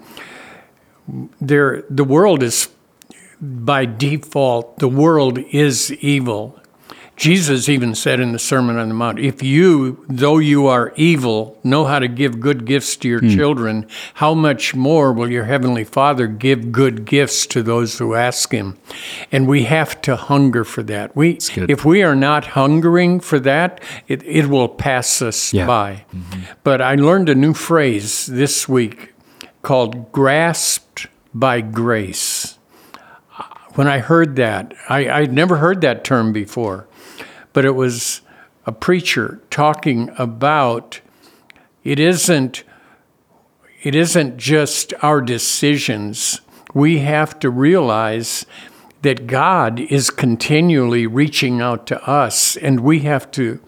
there, 1.40 1.82
the 1.90 2.04
world 2.04 2.44
is 2.44 2.68
by 3.40 3.84
default, 3.84 4.78
the 4.78 4.86
world 5.04 5.40
is 5.50 5.90
evil. 5.94 6.59
Jesus 7.20 7.68
even 7.68 7.94
said 7.94 8.18
in 8.18 8.32
the 8.32 8.38
Sermon 8.38 8.78
on 8.78 8.88
the 8.88 8.94
Mount, 8.94 9.18
if 9.18 9.42
you, 9.42 10.02
though 10.08 10.38
you 10.38 10.66
are 10.68 10.94
evil, 10.96 11.60
know 11.62 11.84
how 11.84 11.98
to 11.98 12.08
give 12.08 12.40
good 12.40 12.64
gifts 12.64 12.96
to 12.96 13.08
your 13.08 13.20
hmm. 13.20 13.28
children, 13.28 13.86
how 14.14 14.32
much 14.32 14.74
more 14.74 15.12
will 15.12 15.30
your 15.30 15.44
Heavenly 15.44 15.84
Father 15.84 16.26
give 16.26 16.72
good 16.72 17.04
gifts 17.04 17.44
to 17.48 17.62
those 17.62 17.98
who 17.98 18.14
ask 18.14 18.52
Him? 18.52 18.78
And 19.30 19.46
we 19.46 19.64
have 19.64 20.00
to 20.00 20.16
hunger 20.16 20.64
for 20.64 20.82
that. 20.84 21.14
We, 21.14 21.36
if 21.56 21.84
we 21.84 22.02
are 22.02 22.16
not 22.16 22.46
hungering 22.46 23.20
for 23.20 23.38
that, 23.40 23.82
it, 24.08 24.22
it 24.22 24.46
will 24.46 24.70
pass 24.70 25.20
us 25.20 25.52
Yeah. 25.52 25.66
by. 25.66 26.06
Mm-hmm. 26.14 26.40
But 26.64 26.80
I 26.80 26.94
learned 26.94 27.28
a 27.28 27.34
new 27.34 27.52
phrase 27.52 28.24
this 28.24 28.66
week 28.66 29.12
called 29.60 30.10
grasped 30.10 31.06
by 31.34 31.60
grace 31.60 32.56
when 33.74 33.86
I 33.86 33.98
heard 33.98 34.36
that, 34.36 34.74
I, 34.88 35.08
I'd 35.08 35.32
never 35.32 35.56
heard 35.56 35.80
that 35.82 36.04
term 36.04 36.32
before, 36.32 36.86
but 37.60 37.66
it 37.66 37.74
was 37.74 38.22
a 38.64 38.72
preacher 38.72 39.38
talking 39.50 40.10
about 40.16 41.02
it 41.84 42.00
isn't 42.00 42.64
it 43.82 43.94
isn't 43.94 44.38
just 44.38 44.94
our 45.02 45.20
decisions. 45.20 46.40
We 46.72 47.00
have 47.00 47.38
to 47.40 47.50
realize 47.50 48.46
that 49.02 49.26
God 49.26 49.78
is 49.78 50.08
continually 50.08 51.06
reaching 51.06 51.60
out 51.60 51.86
to 51.88 52.02
us, 52.08 52.56
and 52.56 52.80
we 52.80 53.00
have 53.00 53.30
to 53.32 53.60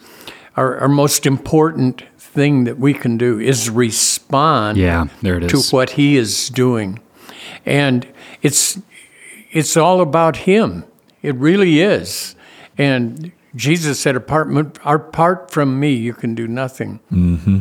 our, 0.56 0.78
our 0.78 0.88
most 0.88 1.26
important 1.26 2.02
thing 2.16 2.64
that 2.64 2.78
we 2.78 2.94
can 2.94 3.18
do 3.18 3.38
is 3.38 3.68
respond 3.68 4.78
Yeah, 4.78 5.08
there 5.20 5.37
it 5.37 5.50
to 5.50 5.61
what 5.70 5.90
he 5.90 6.16
is 6.16 6.49
doing. 6.49 6.99
And 7.66 8.08
it's 8.40 8.78
it's 9.50 9.76
all 9.76 10.00
about 10.00 10.49
him. 10.49 10.84
It 11.20 11.34
really 11.34 11.82
is. 11.82 12.37
And 12.78 13.32
Jesus 13.54 14.00
said, 14.00 14.16
apart, 14.16 14.49
apart 14.85 15.50
from 15.50 15.78
me, 15.78 15.92
you 15.92 16.14
can 16.14 16.35
do 16.35 16.49
nothing. 16.49 17.00
Mm-hmm. 17.12 17.59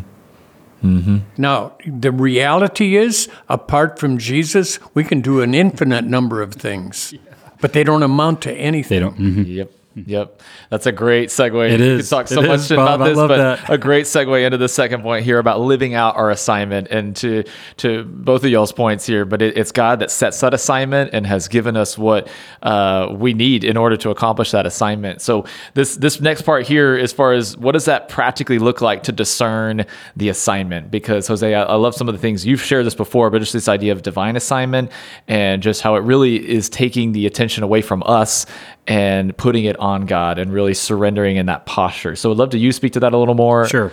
Mm-hmm. 0.84 1.18
Now, 1.38 1.74
the 1.86 2.12
reality 2.12 2.96
is, 2.96 3.30
apart 3.50 4.00
from 4.00 4.18
Jesus, 4.18 4.80
we 4.94 5.04
can 5.04 5.22
do 5.22 5.42
an 5.42 5.54
infinite 5.54 6.06
number 6.06 6.42
of 6.42 6.54
things, 6.54 7.14
but 7.62 7.74
they 7.74 7.84
don't 7.84 8.04
amount 8.04 8.42
to 8.44 8.54
anything. 8.54 9.00
They 9.00 9.00
don't. 9.00 9.18
mhm. 9.18 9.46
Yep. 9.48 9.72
Yep. 9.96 10.42
That's 10.70 10.86
a 10.86 10.92
great 10.92 11.30
segue. 11.30 11.70
It 11.70 11.80
We 11.80 11.98
could 11.98 12.10
talk 12.10 12.28
so 12.28 12.42
It 12.42 12.48
much 12.48 12.60
is, 12.62 12.72
about 12.72 13.00
Bob. 13.00 13.10
This, 13.10 13.18
but 13.18 13.38
that. 13.38 13.70
a 13.70 13.78
great 13.78 14.06
segue 14.06 14.46
into 14.46 14.58
the 14.58 14.70
second 14.70 15.02
point 15.02 15.26
here 15.26 15.38
about 15.38 15.60
living 15.60 15.94
out 15.94 16.16
our 16.16 16.32
assignment 16.32 16.88
and 16.90 17.14
to 17.18 17.44
to 17.78 18.04
both 18.06 18.44
of 18.46 18.50
y'all's 18.50 18.72
points 18.72 19.06
here. 19.06 19.26
But 19.26 19.42
it, 19.42 19.58
it's 19.58 19.74
God 19.74 20.00
that 20.00 20.10
sets 20.10 20.40
that 20.40 20.54
assignment 20.54 21.14
and 21.14 21.28
has 21.28 21.50
given 21.50 21.76
us 21.76 21.98
what 21.98 22.30
uh, 22.64 23.10
we 23.12 23.34
need 23.34 23.66
in 23.66 23.76
order 23.76 23.98
to 23.98 24.12
accomplish 24.12 24.52
that 24.52 24.66
assignment. 24.66 25.22
So 25.22 25.46
this 25.74 25.98
this 25.98 26.22
next 26.22 26.44
part 26.44 26.66
here, 26.66 26.96
as 26.96 27.12
far 27.12 27.34
as 27.34 27.58
what 27.58 27.74
does 27.74 27.86
that 27.86 28.08
practically 28.08 28.60
look 28.60 28.80
like 28.80 29.04
to 29.04 29.12
discern 29.12 29.86
the 30.16 30.30
assignment? 30.30 30.90
Because 30.90 31.28
Jose, 31.28 31.54
I, 31.54 31.64
I 31.64 31.76
love 31.76 31.96
some 31.96 32.08
of 32.08 32.16
the 32.16 32.22
things 32.22 32.46
you've 32.46 32.64
shared 32.64 32.86
this 32.86 32.96
before, 32.96 33.30
but 33.30 33.40
just 33.40 33.52
this 33.54 33.68
idea 33.68 33.92
of 33.92 34.04
divine 34.04 34.38
assignment 34.38 34.90
and 35.28 35.62
just 35.62 35.82
how 35.82 35.96
it 35.96 36.00
really 36.00 36.50
is 36.50 36.70
taking 36.70 37.12
the 37.12 37.26
attention 37.26 37.64
away 37.64 37.82
from 37.82 38.04
us 38.06 38.46
and 38.88 39.36
putting 39.38 39.66
it 39.66 39.78
on 39.80 40.06
God 40.06 40.40
and 40.40 40.52
really 40.52 40.74
surrendering 40.74 41.38
in 41.38 41.46
that 41.46 41.66
posture. 41.66 42.16
So 42.16 42.32
I'd 42.32 42.38
love 42.38 42.50
to 42.52 42.58
you 42.58 42.72
speak 42.72 42.94
to 42.94 43.00
that 43.02 43.14
a 43.14 43.18
little 43.18 43.36
more. 43.36 43.68
Sure. 43.68 43.92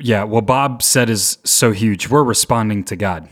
Yeah. 0.00 0.24
What 0.24 0.46
Bob 0.46 0.82
said 0.82 1.08
is 1.10 1.38
so 1.44 1.72
huge. 1.72 2.08
We're 2.08 2.24
responding 2.24 2.84
to 2.84 2.96
God. 2.96 3.28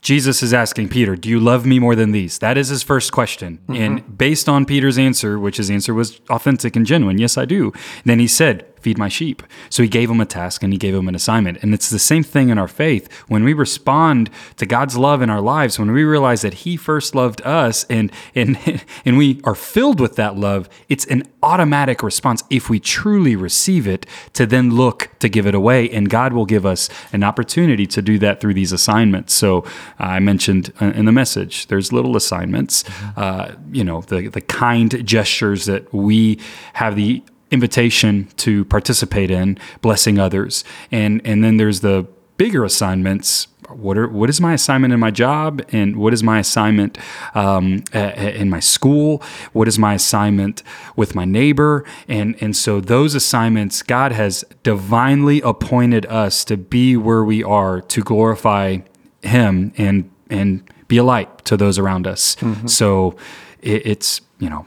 Jesus 0.00 0.42
is 0.42 0.54
asking 0.54 0.88
Peter, 0.88 1.16
Do 1.16 1.28
you 1.28 1.40
love 1.40 1.66
me 1.66 1.78
more 1.78 1.94
than 1.94 2.12
these? 2.12 2.38
That 2.38 2.56
is 2.56 2.68
his 2.68 2.82
first 2.82 3.12
question. 3.12 3.58
Mm-hmm. 3.68 3.74
And 3.74 4.18
based 4.18 4.48
on 4.48 4.64
Peter's 4.64 4.96
answer, 4.96 5.38
which 5.38 5.56
his 5.56 5.70
answer 5.70 5.92
was 5.92 6.20
authentic 6.30 6.76
and 6.76 6.86
genuine, 6.86 7.18
yes, 7.18 7.36
I 7.36 7.44
do, 7.44 7.72
then 8.04 8.20
he 8.20 8.28
said, 8.28 8.64
Feed 8.80 8.98
my 8.98 9.08
sheep. 9.08 9.42
So 9.70 9.82
he 9.82 9.88
gave 9.88 10.10
him 10.10 10.20
a 10.20 10.26
task 10.26 10.62
and 10.62 10.72
he 10.72 10.78
gave 10.78 10.94
him 10.94 11.08
an 11.08 11.14
assignment. 11.14 11.58
And 11.62 11.74
it's 11.74 11.90
the 11.90 11.98
same 11.98 12.22
thing 12.22 12.48
in 12.48 12.58
our 12.58 12.68
faith. 12.68 13.12
When 13.28 13.44
we 13.44 13.52
respond 13.52 14.30
to 14.56 14.66
God's 14.66 14.96
love 14.96 15.22
in 15.22 15.30
our 15.30 15.40
lives, 15.40 15.78
when 15.78 15.90
we 15.90 16.04
realize 16.04 16.42
that 16.42 16.54
he 16.54 16.76
first 16.76 17.14
loved 17.14 17.42
us 17.42 17.84
and 17.84 18.12
and 18.34 18.58
and 19.04 19.18
we 19.18 19.40
are 19.44 19.54
filled 19.54 20.00
with 20.00 20.16
that 20.16 20.36
love, 20.36 20.68
it's 20.88 21.04
an 21.06 21.24
automatic 21.42 22.02
response 22.02 22.42
if 22.50 22.68
we 22.68 22.80
truly 22.80 23.36
receive 23.36 23.86
it 23.86 24.06
to 24.32 24.46
then 24.46 24.74
look 24.74 25.10
to 25.18 25.28
give 25.28 25.46
it 25.46 25.54
away. 25.54 25.88
And 25.90 26.10
God 26.10 26.32
will 26.32 26.46
give 26.46 26.66
us 26.66 26.88
an 27.12 27.22
opportunity 27.22 27.86
to 27.86 28.02
do 28.02 28.18
that 28.18 28.40
through 28.40 28.54
these 28.54 28.72
assignments. 28.72 29.34
So 29.34 29.64
I 29.98 30.18
mentioned 30.20 30.72
uh, 30.80 30.86
in 30.86 31.04
the 31.04 31.12
message, 31.12 31.66
there's 31.66 31.92
little 31.92 32.16
assignments, 32.16 32.84
uh, 33.16 33.54
you 33.72 33.84
know, 33.84 34.02
the, 34.02 34.28
the 34.28 34.40
kind 34.40 35.06
gestures 35.06 35.66
that 35.66 35.92
we 35.92 36.38
have 36.74 36.96
the 36.96 37.22
invitation 37.50 38.28
to 38.36 38.64
participate 38.66 39.30
in, 39.30 39.58
blessing 39.80 40.18
others. 40.18 40.64
And, 40.90 41.20
and 41.24 41.42
then 41.42 41.56
there's 41.56 41.80
the 41.80 42.06
bigger 42.38 42.64
assignments. 42.64 43.48
What 43.68 43.98
are 43.98 44.08
what 44.08 44.30
is 44.30 44.40
my 44.40 44.54
assignment 44.54 44.94
in 44.94 45.00
my 45.00 45.10
job? 45.10 45.60
And 45.72 45.96
what 45.96 46.14
is 46.14 46.22
my 46.22 46.38
assignment 46.38 46.96
um, 47.34 47.84
in 47.92 48.48
my 48.48 48.60
school? 48.60 49.22
What 49.52 49.68
is 49.68 49.78
my 49.78 49.92
assignment 49.92 50.62
with 50.96 51.14
my 51.14 51.26
neighbor? 51.26 51.84
And 52.06 52.34
and 52.40 52.56
so 52.56 52.80
those 52.80 53.14
assignments 53.14 53.82
god 53.82 54.12
has 54.12 54.42
divinely 54.62 55.42
appointed 55.42 56.06
us 56.06 56.46
to 56.46 56.56
be 56.56 56.96
where 56.96 57.22
we 57.22 57.44
are 57.44 57.82
to 57.82 58.00
glorify 58.00 58.78
him 59.22 59.72
and 59.76 60.10
and 60.30 60.62
be 60.86 60.96
a 60.96 61.04
light 61.04 61.44
to 61.44 61.58
those 61.58 61.78
around 61.78 62.06
us. 62.06 62.36
So 62.66 63.16
it, 63.60 63.86
it's 63.86 64.22
you 64.38 64.48
know 64.48 64.64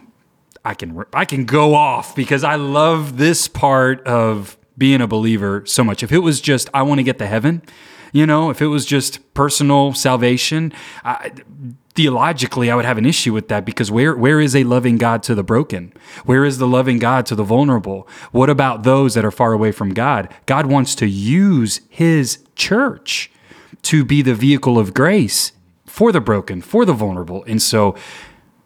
I 0.64 0.74
can 0.74 1.04
I 1.14 1.26
can 1.26 1.46
go 1.46 1.74
off 1.74 2.16
because 2.16 2.44
I 2.44 2.56
love 2.56 3.18
this 3.18 3.48
part 3.48 4.06
of 4.06 4.58
being 4.78 5.02
a 5.02 5.08
believer 5.08 5.64
so 5.66 5.84
much. 5.84 6.04
If 6.04 6.12
it 6.12 6.20
was 6.20 6.40
just 6.40 6.70
I 6.74 6.84
want 6.84 7.00
to 7.00 7.04
get 7.04 7.18
to 7.20 7.28
heaven, 7.28 7.62
you 8.12 8.26
know, 8.26 8.50
if 8.50 8.62
it 8.62 8.68
was 8.68 8.86
just 8.86 9.34
personal 9.34 9.94
salvation, 9.94 10.74
I, 11.04 11.32
theologically 11.94 12.70
I 12.70 12.76
would 12.76 12.86
have 12.86 12.98
an 12.98 13.06
issue 13.06 13.34
with 13.34 13.48
that 13.50 13.66
because 13.66 13.90
where 13.90 14.16
where 14.16 14.40
is 14.40 14.56
a 14.56 14.64
loving 14.64 14.98
God 14.98 15.24
to 15.24 15.36
the 15.36 15.44
broken? 15.44 15.94
Where 16.26 16.46
is 16.46 16.58
the 16.58 16.68
loving 16.68 17.00
God 17.00 17.26
to 17.28 17.36
the 17.36 17.44
vulnerable? 17.44 18.08
What 18.32 18.50
about 18.50 18.84
those 18.84 19.16
that 19.16 19.26
are 19.26 19.32
far 19.32 19.54
away 19.54 19.72
from 19.72 19.94
God? 19.94 20.34
God 20.46 20.68
wants 20.68 20.94
to 20.96 21.08
use 21.08 21.82
his 21.90 22.44
church 22.56 23.32
to 23.84 24.06
be 24.06 24.22
the 24.22 24.36
vehicle 24.36 24.78
of 24.78 24.94
grace 24.94 25.54
for 25.86 26.12
the 26.12 26.22
broken, 26.22 26.62
for 26.62 26.86
the 26.86 26.94
vulnerable. 26.94 27.44
And 27.46 27.62
so 27.62 27.96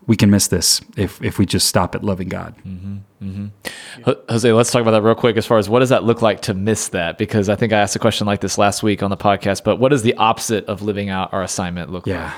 we 0.08 0.16
can 0.16 0.30
miss 0.30 0.48
this 0.48 0.82
if 0.98 1.22
if 1.24 1.40
we 1.40 1.46
just 1.46 1.68
stop 1.68 1.96
at 1.96 2.04
loving 2.04 2.30
God. 2.30 2.56
Mm-hmm. 2.66 2.98
Mm-hmm. 3.24 4.02
Ho- 4.04 4.22
Jose, 4.30 4.52
let's 4.52 4.72
talk 4.72 4.82
about 4.82 4.92
that 4.92 5.02
real 5.02 5.16
quick 5.16 5.38
as 5.38 5.46
far 5.46 5.58
as 5.58 5.68
what 5.68 5.80
does 5.80 5.90
that 5.90 6.04
look 6.04 6.22
like 6.22 6.42
to 6.44 6.54
miss 6.54 6.90
that? 6.90 7.18
Because 7.18 7.50
I 7.50 7.56
think 7.56 7.74
I 7.74 7.80
asked 7.80 7.96
a 7.96 8.00
question 8.00 8.28
like 8.28 8.42
this 8.42 8.58
last 8.58 8.84
week 8.84 9.02
on 9.02 9.10
the 9.10 9.18
podcast, 9.18 9.64
but 9.64 9.78
what 9.78 9.90
does 9.90 10.04
the 10.04 10.14
opposite 10.16 10.66
of 10.66 10.82
living 10.82 11.10
out 11.10 11.34
our 11.34 11.42
assignment 11.42 11.92
look 11.92 12.06
like? 12.06 12.16
Yeah. 12.16 12.34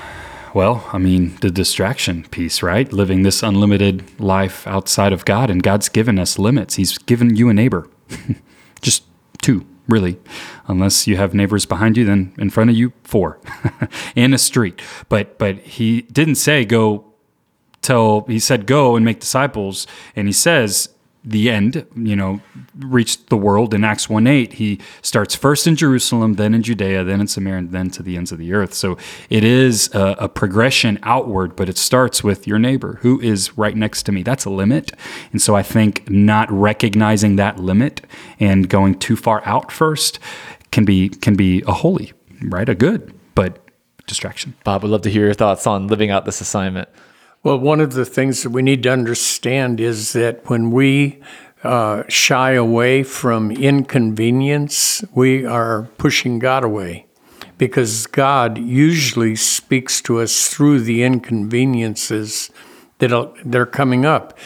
Well, 0.54 0.88
I 0.94 0.98
mean, 0.98 1.36
the 1.42 1.50
distraction 1.50 2.24
piece, 2.24 2.62
right? 2.62 2.90
Living 2.90 3.22
this 3.22 3.42
unlimited 3.42 4.18
life 4.18 4.66
outside 4.66 5.12
of 5.12 5.26
God, 5.26 5.50
and 5.50 5.62
God's 5.62 5.90
given 5.90 6.18
us 6.18 6.38
limits. 6.38 6.76
He's 6.76 6.96
given 6.96 7.36
you 7.36 7.50
a 7.50 7.54
neighbor, 7.54 7.86
just 8.80 9.04
two, 9.42 9.66
really. 9.88 10.18
Unless 10.66 11.06
you 11.06 11.18
have 11.18 11.34
neighbors 11.34 11.66
behind 11.66 11.98
you, 11.98 12.06
then 12.06 12.32
in 12.38 12.48
front 12.48 12.70
of 12.70 12.76
you, 12.76 12.94
four, 13.04 13.38
and 14.16 14.32
a 14.32 14.38
street. 14.38 14.80
But 15.10 15.38
but 15.38 15.58
He 15.58 16.02
didn't 16.02 16.36
say 16.36 16.64
go 16.64 17.07
tell 17.88 18.22
he 18.22 18.38
said 18.38 18.66
go 18.66 18.96
and 18.96 19.04
make 19.04 19.20
disciples. 19.20 19.86
And 20.14 20.28
he 20.28 20.32
says 20.32 20.90
the 21.24 21.50
end 21.50 21.84
you 21.96 22.14
know 22.14 22.40
reached 22.78 23.28
the 23.28 23.36
world. 23.36 23.74
In 23.74 23.84
acts 23.84 24.08
1 24.08 24.26
8 24.26 24.52
he 24.54 24.80
starts 25.02 25.34
first 25.34 25.66
in 25.66 25.74
jerusalem 25.74 26.34
then 26.34 26.54
in 26.54 26.62
judea 26.62 27.02
then 27.02 27.20
in 27.20 27.26
samaria 27.26 27.58
and 27.58 27.72
then 27.72 27.90
to 27.90 28.02
the 28.02 28.16
ends 28.16 28.30
of 28.32 28.38
the 28.38 28.52
earth. 28.52 28.72
So 28.72 28.96
it 29.28 29.42
is 29.44 29.92
a, 29.94 30.16
a 30.20 30.28
progression 30.28 30.98
outward 31.02 31.56
but 31.56 31.68
it 31.68 31.76
starts 31.76 32.22
with 32.22 32.46
your 32.46 32.58
neighbor 32.58 32.98
who 33.02 33.20
is 33.20 33.58
right 33.58 33.76
next 33.76 34.04
to 34.04 34.12
me. 34.12 34.22
That's 34.22 34.44
a 34.44 34.50
limit. 34.50 34.92
And 35.32 35.42
so 35.42 35.56
i 35.56 35.62
think 35.62 36.08
not 36.08 36.50
recognizing 36.50 37.36
that 37.36 37.58
limit 37.58 38.00
and 38.38 38.68
going 38.68 38.98
too 38.98 39.16
far 39.16 39.42
out 39.44 39.72
first 39.72 40.18
can 40.70 40.84
be 40.84 41.08
can 41.08 41.34
be 41.34 41.62
a 41.66 41.72
holy 41.72 42.12
right? 42.42 42.68
A 42.68 42.74
good 42.74 43.12
but 43.34 43.58
distraction. 44.06 44.54
Bob, 44.64 44.82
would 44.82 44.90
love 44.90 45.02
to 45.02 45.10
hear 45.10 45.24
your 45.24 45.34
thoughts 45.34 45.66
on 45.66 45.86
living 45.86 46.10
out 46.10 46.24
this 46.24 46.40
assignment. 46.40 46.88
Well, 47.44 47.60
one 47.60 47.78
of 47.78 47.92
the 47.92 48.04
things 48.04 48.42
that 48.42 48.50
we 48.50 48.62
need 48.62 48.82
to 48.82 48.92
understand 48.92 49.78
is 49.78 50.12
that 50.12 50.50
when 50.50 50.72
we 50.72 51.20
uh, 51.62 52.02
shy 52.08 52.52
away 52.52 53.04
from 53.04 53.52
inconvenience, 53.52 55.04
we 55.14 55.46
are 55.46 55.84
pushing 55.98 56.40
God 56.40 56.64
away. 56.64 57.06
Because 57.56 58.08
God 58.08 58.58
usually 58.58 59.36
speaks 59.36 60.00
to 60.02 60.20
us 60.20 60.48
through 60.48 60.80
the 60.80 61.04
inconveniences 61.04 62.50
that 62.98 63.12
are, 63.12 63.32
that 63.44 63.60
are 63.60 63.66
coming 63.66 64.04
up. 64.04 64.36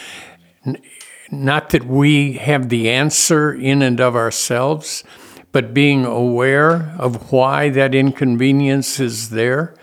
Not 1.30 1.70
that 1.70 1.84
we 1.84 2.34
have 2.34 2.68
the 2.68 2.90
answer 2.90 3.54
in 3.54 3.80
and 3.80 4.00
of 4.02 4.14
ourselves, 4.14 5.02
but 5.50 5.72
being 5.72 6.04
aware 6.04 6.94
of 6.98 7.32
why 7.32 7.70
that 7.70 7.94
inconvenience 7.94 9.00
is 9.00 9.30
there 9.30 9.74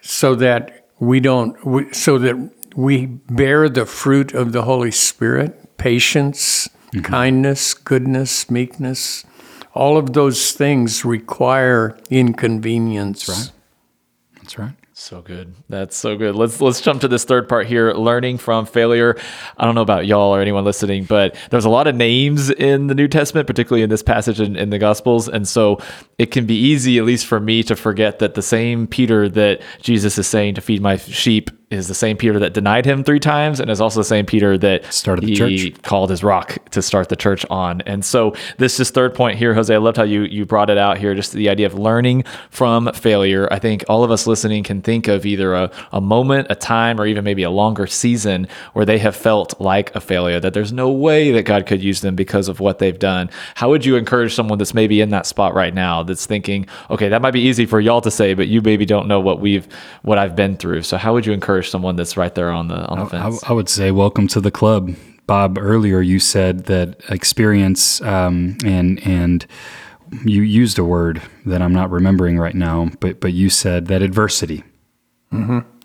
so 0.00 0.34
that 0.34 0.81
we 1.02 1.18
don't 1.18 1.66
we- 1.66 1.92
so 1.92 2.16
that 2.16 2.36
we 2.76 3.06
bear 3.06 3.68
the 3.68 3.84
fruit 3.84 4.32
of 4.32 4.52
the 4.52 4.62
holy 4.62 4.92
spirit 4.92 5.76
patience, 5.76 6.68
mm-hmm. 6.92 7.00
kindness, 7.00 7.74
goodness, 7.74 8.48
meekness. 8.48 9.24
All 9.74 9.96
of 9.96 10.12
those 10.12 10.52
things 10.52 11.04
require 11.04 11.98
inconvenience. 12.08 13.28
right. 13.28 13.50
That's 14.36 14.58
right. 14.58 14.74
So 15.02 15.20
good. 15.20 15.56
That's 15.68 15.96
so 15.96 16.16
good. 16.16 16.36
Let's 16.36 16.60
let's 16.60 16.80
jump 16.80 17.00
to 17.00 17.08
this 17.08 17.24
third 17.24 17.48
part 17.48 17.66
here. 17.66 17.92
Learning 17.92 18.38
from 18.38 18.66
failure. 18.66 19.18
I 19.56 19.64
don't 19.64 19.74
know 19.74 19.82
about 19.82 20.06
y'all 20.06 20.32
or 20.32 20.40
anyone 20.40 20.64
listening, 20.64 21.06
but 21.06 21.34
there's 21.50 21.64
a 21.64 21.70
lot 21.70 21.88
of 21.88 21.96
names 21.96 22.50
in 22.50 22.86
the 22.86 22.94
New 22.94 23.08
Testament, 23.08 23.48
particularly 23.48 23.82
in 23.82 23.90
this 23.90 24.04
passage 24.04 24.40
in, 24.40 24.54
in 24.54 24.70
the 24.70 24.78
Gospels, 24.78 25.28
and 25.28 25.48
so 25.48 25.80
it 26.18 26.26
can 26.26 26.46
be 26.46 26.54
easy, 26.54 26.98
at 26.98 27.04
least 27.04 27.26
for 27.26 27.40
me, 27.40 27.64
to 27.64 27.74
forget 27.74 28.20
that 28.20 28.34
the 28.34 28.42
same 28.42 28.86
Peter 28.86 29.28
that 29.28 29.60
Jesus 29.80 30.18
is 30.18 30.28
saying 30.28 30.54
to 30.54 30.60
feed 30.60 30.80
my 30.80 30.96
sheep 30.96 31.50
is 31.72 31.88
the 31.88 31.94
same 31.94 32.16
Peter 32.16 32.38
that 32.38 32.52
denied 32.52 32.84
him 32.84 33.02
three 33.02 33.20
times, 33.20 33.60
and 33.60 33.70
is 33.70 33.80
also 33.80 34.00
the 34.00 34.04
same 34.04 34.26
Peter 34.26 34.58
that 34.58 34.92
Started 34.92 35.24
the 35.24 35.34
he 35.34 35.70
church. 35.70 35.82
called 35.82 36.10
his 36.10 36.22
rock 36.22 36.58
to 36.70 36.82
start 36.82 37.08
the 37.08 37.16
church 37.16 37.46
on. 37.50 37.80
And 37.82 38.04
so 38.04 38.34
this 38.58 38.78
is 38.78 38.90
third 38.90 39.14
point 39.14 39.38
here, 39.38 39.54
Jose. 39.54 39.72
I 39.72 39.78
loved 39.78 39.96
how 39.96 40.02
you 40.02 40.22
you 40.22 40.44
brought 40.44 40.70
it 40.70 40.78
out 40.78 40.98
here, 40.98 41.14
just 41.14 41.32
the 41.32 41.48
idea 41.48 41.66
of 41.66 41.74
learning 41.74 42.24
from 42.50 42.92
failure. 42.92 43.48
I 43.50 43.58
think 43.58 43.84
all 43.88 44.04
of 44.04 44.10
us 44.10 44.26
listening 44.26 44.64
can 44.64 44.82
think 44.82 45.08
of 45.08 45.24
either 45.24 45.54
a, 45.54 45.70
a 45.92 46.00
moment, 46.00 46.48
a 46.50 46.54
time, 46.54 47.00
or 47.00 47.06
even 47.06 47.24
maybe 47.24 47.42
a 47.42 47.50
longer 47.50 47.86
season 47.86 48.48
where 48.72 48.84
they 48.84 48.98
have 48.98 49.16
felt 49.16 49.60
like 49.60 49.94
a 49.94 50.00
failure, 50.00 50.40
that 50.40 50.54
there's 50.54 50.72
no 50.72 50.90
way 50.90 51.32
that 51.32 51.44
God 51.44 51.66
could 51.66 51.82
use 51.82 52.00
them 52.00 52.16
because 52.16 52.48
of 52.48 52.60
what 52.60 52.78
they've 52.78 52.98
done. 52.98 53.30
How 53.54 53.70
would 53.70 53.84
you 53.84 53.96
encourage 53.96 54.34
someone 54.34 54.58
that's 54.58 54.74
maybe 54.74 55.00
in 55.00 55.10
that 55.10 55.26
spot 55.26 55.54
right 55.54 55.74
now 55.74 56.02
that's 56.02 56.26
thinking, 56.26 56.66
okay, 56.90 57.08
that 57.08 57.22
might 57.22 57.30
be 57.32 57.40
easy 57.40 57.66
for 57.66 57.80
y'all 57.80 58.00
to 58.00 58.10
say, 58.10 58.34
but 58.34 58.48
you 58.48 58.60
maybe 58.60 58.84
don't 58.84 59.08
know 59.08 59.20
what 59.20 59.40
we've 59.40 59.66
what 60.02 60.18
I've 60.18 60.36
been 60.36 60.56
through. 60.56 60.82
So 60.82 60.96
how 60.96 61.12
would 61.12 61.26
you 61.26 61.32
encourage 61.32 61.61
someone 61.62 61.96
that's 61.96 62.16
right 62.16 62.34
there 62.34 62.50
on 62.50 62.68
the 62.68 62.86
on 62.86 62.98
the 62.98 63.04
I, 63.04 63.08
fence? 63.08 63.44
I 63.44 63.52
would 63.52 63.68
say 63.68 63.90
welcome 63.90 64.28
to 64.28 64.40
the 64.40 64.50
club. 64.50 64.94
Bob, 65.26 65.56
earlier 65.58 66.00
you 66.00 66.18
said 66.18 66.64
that 66.64 67.00
experience 67.08 68.00
um, 68.02 68.56
and 68.64 69.04
and 69.06 69.46
you 70.24 70.42
used 70.42 70.78
a 70.78 70.84
word 70.84 71.22
that 71.46 71.62
I'm 71.62 71.72
not 71.72 71.90
remembering 71.90 72.38
right 72.38 72.54
now, 72.54 72.90
but 73.00 73.20
but 73.20 73.32
you 73.32 73.48
said 73.50 73.86
that 73.86 74.02
adversity, 74.02 74.62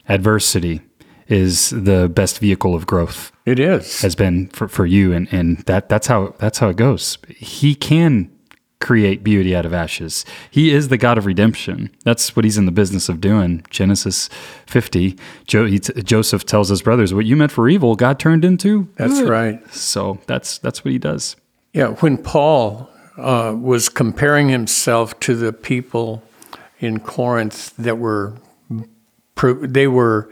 adversity, 0.09 0.81
is 1.27 1.69
the 1.69 2.09
best 2.09 2.39
vehicle 2.39 2.75
of 2.75 2.85
growth. 2.87 3.31
It 3.45 3.59
is. 3.59 4.01
Has 4.01 4.15
been 4.15 4.49
for, 4.49 4.67
for 4.67 4.85
you, 4.85 5.13
and 5.13 5.27
and 5.31 5.59
that 5.59 5.89
that's 5.89 6.07
how 6.07 6.35
that's 6.39 6.59
how 6.59 6.69
it 6.69 6.77
goes. 6.77 7.17
He 7.29 7.75
can 7.75 8.31
create 8.87 9.21
beauty 9.21 9.53
out 9.53 9.65
of 9.65 9.73
ashes. 9.73 10.23
He 10.49 10.71
is 10.71 10.87
the 10.87 10.95
God 10.97 11.17
of 11.17 11.25
redemption. 11.25 11.89
That's 12.05 12.37
what 12.37 12.45
he's 12.45 12.57
in 12.57 12.65
the 12.65 12.71
business 12.71 13.09
of 13.09 13.19
doing. 13.19 13.65
Genesis 13.69 14.29
50, 14.65 15.17
jo- 15.45 15.65
he 15.65 15.77
t- 15.79 16.01
Joseph 16.03 16.45
tells 16.45 16.69
his 16.69 16.81
brothers, 16.81 17.13
"What 17.13 17.25
you 17.25 17.35
meant 17.35 17.51
for 17.51 17.67
evil, 17.67 17.97
God 17.97 18.17
turned 18.17 18.45
into 18.45 18.87
That's 18.95 19.19
good." 19.19 19.29
right. 19.29 19.73
So 19.73 20.19
that's 20.25 20.57
that's 20.59 20.85
what 20.85 20.93
he 20.93 20.99
does. 20.99 21.35
Yeah, 21.73 21.87
when 21.99 22.17
Paul 22.17 22.89
uh, 23.17 23.53
was 23.59 23.89
comparing 23.89 24.47
himself 24.47 25.19
to 25.19 25.35
the 25.35 25.51
people 25.51 26.23
in 26.79 27.01
Corinth 27.01 27.75
that 27.75 27.97
were 27.97 28.35
they 29.63 29.87
were 29.87 30.29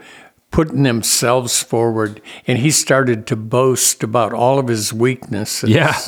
putting 0.50 0.84
themselves 0.84 1.62
forward, 1.62 2.22
and 2.46 2.56
he 2.60 2.70
started 2.70 3.26
to 3.26 3.36
boast 3.36 4.02
about 4.02 4.32
all 4.32 4.58
of 4.58 4.68
his 4.68 4.94
weaknesses. 4.94 5.68
Yeah. 5.68 5.98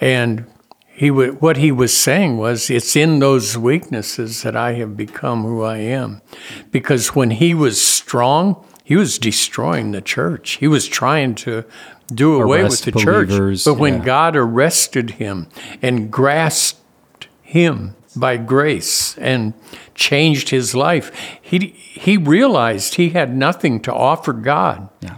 and 0.00 0.46
he 0.94 1.10
what 1.10 1.56
he 1.56 1.72
was 1.72 1.92
saying 1.92 2.38
was, 2.38 2.70
"It's 2.70 2.96
in 2.96 3.18
those 3.18 3.58
weaknesses 3.58 4.42
that 4.42 4.56
I 4.56 4.74
have 4.74 4.96
become 4.96 5.42
who 5.42 5.62
I 5.62 5.78
am," 5.78 6.22
because 6.70 7.14
when 7.14 7.30
he 7.30 7.54
was 7.54 7.80
strong. 7.80 8.56
He 8.86 8.96
was 8.96 9.18
destroying 9.18 9.92
the 9.92 10.02
church. 10.02 10.58
He 10.60 10.68
was 10.68 10.86
trying 10.86 11.36
to 11.36 11.64
do 12.14 12.34
away 12.34 12.60
Arrest 12.60 12.84
with 12.84 12.94
the 12.94 13.00
church. 13.00 13.64
But 13.64 13.78
when 13.78 13.94
yeah. 13.94 14.04
God 14.04 14.36
arrested 14.36 15.12
him 15.12 15.46
and 15.80 16.10
grasped 16.10 17.28
him 17.40 17.94
by 18.14 18.36
grace 18.36 19.16
and 19.16 19.54
changed 19.94 20.50
his 20.50 20.74
life, 20.74 21.10
he 21.40 21.68
he 21.68 22.18
realized 22.18 22.96
he 22.96 23.08
had 23.08 23.34
nothing 23.34 23.80
to 23.80 23.94
offer 23.94 24.34
God. 24.34 24.90
Yeah. 25.00 25.16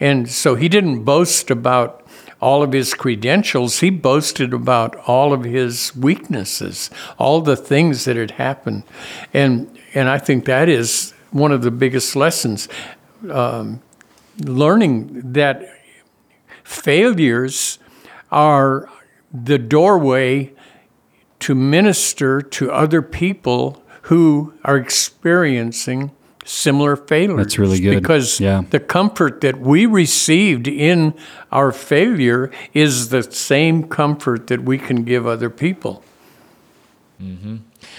And 0.00 0.28
so 0.28 0.56
he 0.56 0.68
didn't 0.68 1.04
boast 1.04 1.52
about 1.52 2.03
all 2.44 2.62
of 2.62 2.72
his 2.72 2.92
credentials. 2.92 3.80
He 3.80 3.88
boasted 3.88 4.52
about 4.52 4.94
all 5.08 5.32
of 5.32 5.44
his 5.44 5.96
weaknesses, 5.96 6.90
all 7.18 7.40
the 7.40 7.56
things 7.56 8.04
that 8.04 8.16
had 8.16 8.32
happened. 8.32 8.82
And 9.32 9.78
and 9.94 10.10
I 10.10 10.18
think 10.18 10.44
that 10.44 10.68
is 10.68 11.14
one 11.30 11.52
of 11.52 11.62
the 11.62 11.70
biggest 11.70 12.14
lessons. 12.14 12.68
Um, 13.30 13.80
learning 14.38 15.32
that 15.32 15.62
failures 16.64 17.78
are 18.30 18.90
the 19.32 19.58
doorway 19.58 20.52
to 21.40 21.54
minister 21.54 22.42
to 22.42 22.70
other 22.70 23.00
people 23.00 23.82
who 24.02 24.52
are 24.64 24.76
experiencing 24.76 26.10
similar 26.44 26.96
failures. 26.96 27.38
That's 27.38 27.58
really 27.58 27.80
good. 27.80 28.00
Because 28.00 28.38
Yeah. 28.40 28.62
the 28.70 28.80
comfort 28.80 29.40
that 29.40 29.60
we 29.60 29.86
received 29.86 30.68
in 30.68 31.14
our 31.50 31.72
failure 31.72 32.50
is 32.74 33.08
the 33.08 33.22
same 33.22 33.84
comfort 33.84 34.46
that 34.48 34.62
we 34.62 34.78
can 34.78 35.04
give 35.04 35.26
other 35.26 35.50
people. 35.50 36.02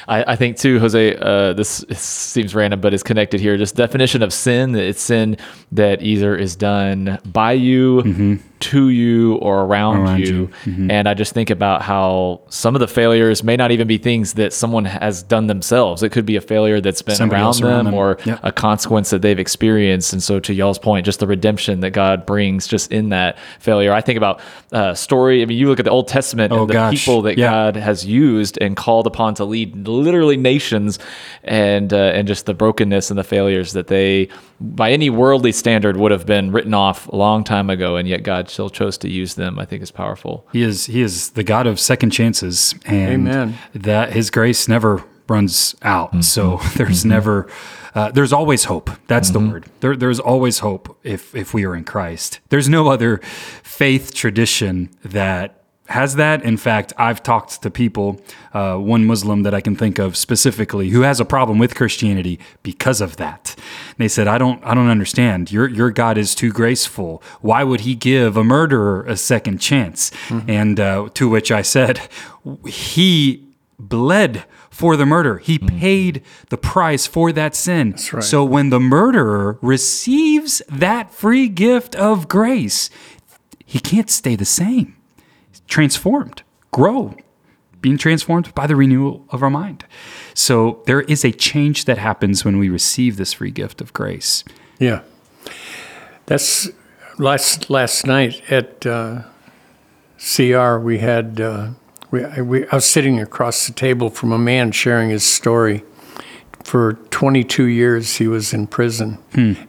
I, 0.08 0.34
I 0.34 0.36
think 0.36 0.58
too, 0.58 0.80
Jose. 0.80 1.16
Uh, 1.16 1.54
this 1.54 1.84
seems 1.94 2.54
random, 2.54 2.80
but 2.82 2.94
it's 2.94 3.02
connected 3.02 3.40
here. 3.40 3.58
Just 3.58 3.76
definition 3.76 4.22
of 4.22 4.32
sin. 4.32 4.76
It's 4.76 5.02
sin 5.02 5.38
that 5.72 6.04
either 6.04 6.36
is 6.36 6.56
done 6.56 7.18
by 7.26 7.54
you, 7.54 8.40
to 8.62 8.90
you, 8.90 9.36
or 9.36 9.62
around, 9.66 9.98
Around 9.98 10.20
you. 10.28 10.50
you. 10.66 10.88
And 10.90 11.08
I 11.10 11.14
just 11.14 11.34
think 11.34 11.50
about 11.50 11.82
how 11.82 12.42
some 12.50 12.74
of 12.76 12.80
the 12.80 12.88
failures 12.88 13.44
may 13.44 13.58
not 13.58 13.72
even 13.72 13.88
be 13.88 13.98
things 13.98 14.34
that 14.36 14.54
someone 14.54 14.86
has 14.86 15.22
done 15.22 15.48
themselves. 15.48 16.02
It 16.04 16.12
could 16.12 16.26
be 16.26 16.36
a 16.38 16.42
failure 16.42 16.80
that's 16.80 17.02
been 17.02 17.22
around 17.22 17.56
them, 17.58 17.66
around 17.68 17.86
them. 17.86 17.94
or 17.94 18.18
Yep. 18.26 18.40
a 18.44 18.52
consequence 18.52 19.10
that 19.10 19.22
they've 19.22 19.38
experienced. 19.38 20.14
And 20.14 20.24
so, 20.24 20.40
to 20.40 20.54
y'all's 20.54 20.80
point, 20.80 21.06
just 21.06 21.20
the 21.20 21.28
redemption 21.28 21.82
that 21.82 21.92
God 21.92 22.26
brings 22.26 22.66
just 22.68 22.92
in 22.92 23.10
that 23.10 23.38
failure. 23.60 23.92
I 23.92 24.02
think 24.02 24.18
about 24.18 24.40
uh, 24.72 24.94
story. 24.94 25.42
I 25.42 25.46
mean, 25.46 25.58
you 25.58 25.68
look 25.68 25.80
at 25.80 25.86
the 25.86 25.92
Old 25.92 26.08
Testament 26.08 26.52
Oh, 26.54 26.62
and 26.62 26.70
the 26.70 26.74
gosh. 26.74 27.06
people 27.06 27.22
that 27.24 27.38
Yeah. 27.38 27.52
God 27.52 27.76
has 27.76 28.06
used 28.06 28.58
and 28.62 28.76
called 28.78 29.06
upon 29.06 29.34
to 29.36 29.46
lead 29.46 29.88
literally 29.88 30.38
nations, 30.38 30.98
and 31.44 31.92
uh, 31.94 31.98
and 31.98 32.28
just 32.28 32.46
the 32.46 32.54
brokenness 32.54 33.10
and 33.10 33.20
the 33.20 33.24
failures 33.24 33.74
that 33.74 33.88
they, 33.88 34.30
by 34.62 34.92
any 34.92 35.10
worldly 35.10 35.52
standard, 35.52 35.98
would 35.98 36.12
have 36.12 36.26
been 36.26 36.52
written 36.52 36.74
off 36.74 37.08
a 37.10 37.16
long 37.16 37.44
time 37.44 37.70
ago, 37.70 37.96
and 37.98 38.08
yet 38.08 38.24
God 38.24 38.45
still 38.50 38.70
chose 38.70 38.98
to 39.00 39.10
use 39.10 39.36
them. 39.36 39.60
I 39.60 39.66
think 39.66 39.82
is 39.82 39.92
powerful. 39.92 40.48
He 40.52 40.62
is 40.62 40.86
he 40.86 41.02
is 41.02 41.32
the 41.32 41.44
God 41.44 41.68
of 41.68 41.80
second 41.80 42.12
chances, 42.12 42.76
and 42.86 43.28
Amen. 43.28 43.58
that 43.74 44.14
His 44.14 44.30
grace 44.30 44.68
never 44.68 45.04
runs 45.28 45.76
out. 45.82 46.12
Mm-hmm. 46.12 46.22
So 46.22 46.58
there's 46.76 47.02
mm-hmm. 47.02 47.10
never 47.10 47.48
uh, 47.96 48.12
there's 48.12 48.34
always 48.34 48.66
hope. 48.66 48.90
That's 49.08 49.30
the 49.30 49.40
mm-hmm. 49.40 49.52
word. 49.52 49.66
There, 49.80 49.96
there's 49.96 50.20
always 50.20 50.60
hope 50.60 50.98
if 51.04 51.34
if 51.34 51.54
we 51.54 51.66
are 51.66 51.76
in 51.76 51.86
Christ. 51.86 52.40
There's 52.50 52.70
no 52.70 52.90
other 52.90 53.18
faith 53.64 54.14
tradition 54.14 54.90
that 55.04 55.65
has 55.88 56.16
that. 56.16 56.44
In 56.44 56.58
fact, 56.58 56.94
I've 56.98 57.22
talked 57.22 57.62
to 57.62 57.70
people, 57.70 58.20
uh, 58.54 58.78
one 58.78 59.06
Muslim 59.06 59.44
that 59.44 59.54
I 59.54 59.62
can 59.62 59.76
think 59.76 60.00
of 60.00 60.18
specifically, 60.18 60.90
who 60.90 61.02
has 61.02 61.20
a 61.20 61.26
problem 61.26 61.60
with 61.60 61.76
Christianity 61.76 62.40
because 62.64 63.02
of 63.02 63.18
that. 63.18 63.56
They 63.98 64.08
said, 64.08 64.28
"I 64.28 64.38
don't, 64.38 64.64
I 64.66 64.74
don't 64.74 64.90
understand. 64.90 65.52
Your 65.52 65.68
your 65.70 65.92
God 65.92 66.18
is 66.18 66.34
too 66.34 66.52
graceful. 66.52 67.22
Why 67.42 67.64
would 67.64 67.82
He 67.82 67.96
give 67.96 68.36
a 68.36 68.44
murderer 68.44 69.04
a 69.04 69.16
second 69.16 69.60
chance?" 69.60 70.12
And 70.48 70.80
uh, 70.80 71.10
to 71.14 71.30
which 71.30 71.52
I 71.52 71.62
said, 71.62 72.08
"He 72.66 73.48
bled." 73.80 74.46
For 74.72 74.98
the 74.98 75.06
murder, 75.06 75.38
he 75.38 75.58
paid 75.58 76.22
the 76.50 76.58
price 76.58 77.08
for 77.08 77.32
that 77.32 77.56
sin. 77.56 77.96
right. 78.12 78.22
So 78.22 78.44
when 78.44 78.72
the 78.72 78.80
murderer 78.80 79.58
receives 79.62 80.62
that 80.68 81.14
free 81.14 81.48
gift 81.48 81.96
of 81.96 82.28
grace, 82.28 82.90
he 83.66 83.80
can't 83.80 84.10
stay 84.10 84.36
the 84.36 84.44
same 84.44 84.98
transformed, 85.68 86.44
grow, 86.72 87.16
being 87.82 87.98
transformed 87.98 88.54
by 88.56 88.66
the 88.68 88.76
renewal 88.76 89.26
of 89.30 89.44
our 89.44 89.50
mind. 89.50 89.86
So 90.34 90.82
there 90.86 91.02
is 91.02 91.24
a 91.24 91.32
change 91.32 91.86
that 91.86 91.98
happens 91.98 92.44
when 92.44 92.58
we 92.58 92.70
receive 92.70 93.18
this 93.18 93.34
free 93.34 93.52
gift 93.52 93.82
of 93.82 93.94
grace. 93.94 94.44
Yeah. 94.80 95.02
That's 96.26 96.70
last 97.18 97.70
last 97.70 98.08
night 98.08 98.42
at 98.52 98.86
uh, 98.86 99.24
CR. 100.18 100.78
We 100.78 100.98
had 101.00 101.40
uh, 101.40 101.70
we, 102.12 102.24
I, 102.24 102.42
we 102.42 102.68
I 102.68 102.76
was 102.76 102.86
sitting 102.86 103.20
across 103.20 103.68
the 103.68 103.74
table 103.74 104.10
from 104.10 104.32
a 104.32 104.38
man 104.38 104.72
sharing 104.72 105.10
his 105.10 105.24
story. 105.24 105.84
For 106.64 106.94
22 107.12 107.66
years, 107.66 108.16
he 108.16 108.28
was 108.28 108.52
in 108.52 108.66
prison, 108.66 109.20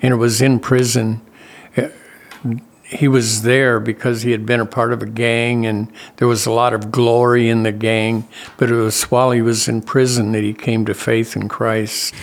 and 0.00 0.14
it 0.14 0.16
was 0.16 0.40
in 0.40 0.58
prison. 0.58 1.20
He 2.88 3.08
was 3.08 3.42
there 3.42 3.80
because 3.80 4.22
he 4.22 4.30
had 4.30 4.46
been 4.46 4.60
a 4.60 4.66
part 4.66 4.92
of 4.92 5.02
a 5.02 5.06
gang, 5.06 5.66
and 5.66 5.92
there 6.16 6.28
was 6.28 6.46
a 6.46 6.52
lot 6.52 6.72
of 6.72 6.92
glory 6.92 7.48
in 7.48 7.64
the 7.64 7.72
gang. 7.72 8.28
But 8.58 8.70
it 8.70 8.74
was 8.74 9.02
while 9.04 9.32
he 9.32 9.42
was 9.42 9.66
in 9.66 9.82
prison 9.82 10.32
that 10.32 10.44
he 10.44 10.54
came 10.54 10.84
to 10.86 10.94
faith 10.94 11.36
in 11.36 11.48
Christ, 11.48 12.14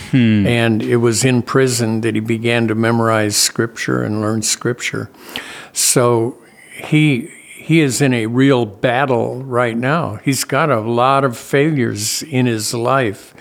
and 0.48 0.82
it 0.82 0.98
was 0.98 1.26
in 1.26 1.42
prison 1.42 2.02
that 2.02 2.16
he 2.16 2.22
began 2.22 2.68
to 2.70 2.76
memorize 2.76 3.36
Scripture 3.36 4.04
and 4.04 4.22
learn 4.22 4.42
Scripture. 4.42 5.10
So 5.74 6.38
he 6.72 7.30
he 7.56 7.80
is 7.80 8.02
in 8.02 8.14
a 8.14 8.26
real 8.28 8.66
battle 8.66 9.42
right 9.44 9.78
now. 9.78 10.16
He's 10.24 10.44
got 10.44 10.70
a 10.70 10.82
lot 10.82 11.24
of 11.24 11.38
failures 11.38 12.22
in 12.24 12.46
his 12.46 12.74
life, 12.74 13.34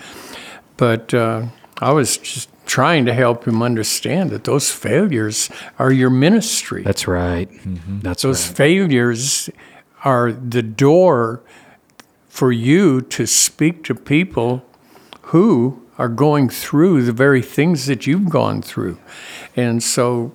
but 0.77 1.13
uh, 1.13 1.47
I 1.79 1.91
was 1.91 2.17
just 2.17 2.49
trying 2.73 3.05
to 3.05 3.13
help 3.13 3.47
him 3.47 3.61
understand 3.61 4.31
that 4.31 4.45
those 4.45 4.71
failures 4.71 5.47
are 5.77 5.91
your 5.91 6.09
ministry. 6.09 6.81
That's 6.81 7.07
right. 7.07 7.47
Mm-hmm. 7.47 7.99
That's 7.99 8.23
those 8.23 8.47
right. 8.47 8.57
failures 8.57 9.47
are 10.03 10.31
the 10.31 10.63
door 10.63 11.43
for 12.27 12.51
you 12.51 12.99
to 12.99 13.27
speak 13.27 13.83
to 13.83 13.93
people 13.93 14.65
who 15.33 15.83
are 15.99 16.09
going 16.09 16.49
through 16.49 17.03
the 17.03 17.11
very 17.11 17.43
things 17.43 17.85
that 17.85 18.07
you've 18.07 18.29
gone 18.31 18.63
through. 18.63 18.97
And 19.55 19.83
so 19.83 20.31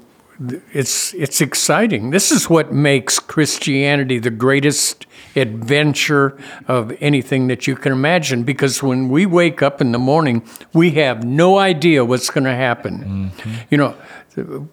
it's 0.72 1.14
it's 1.14 1.40
exciting. 1.40 2.11
This 2.11 2.31
is 2.31 2.48
what 2.48 2.72
makes 2.72 3.18
Christianity 3.18 4.18
the 4.18 4.31
greatest 4.31 5.07
adventure 5.35 6.38
of 6.66 6.96
anything 7.01 7.48
that 7.48 7.66
you 7.66 7.77
can 7.77 7.92
imagine 7.92 8.44
because 8.44 8.83
when 8.83 9.09
we 9.09 9.27
wake 9.27 9.62
up 9.62 9.81
in 9.81 9.92
the 9.92 9.98
morning, 9.98 10.46
we 10.72 10.92
have 10.92 11.24
no 11.24 11.59
idea 11.59 12.05
what's 12.05 12.31
going 12.31 12.44
to 12.44 12.55
happen. 12.55 13.33
Mm-hmm. 13.33 13.55
You 13.70 13.79
know, 13.79 14.68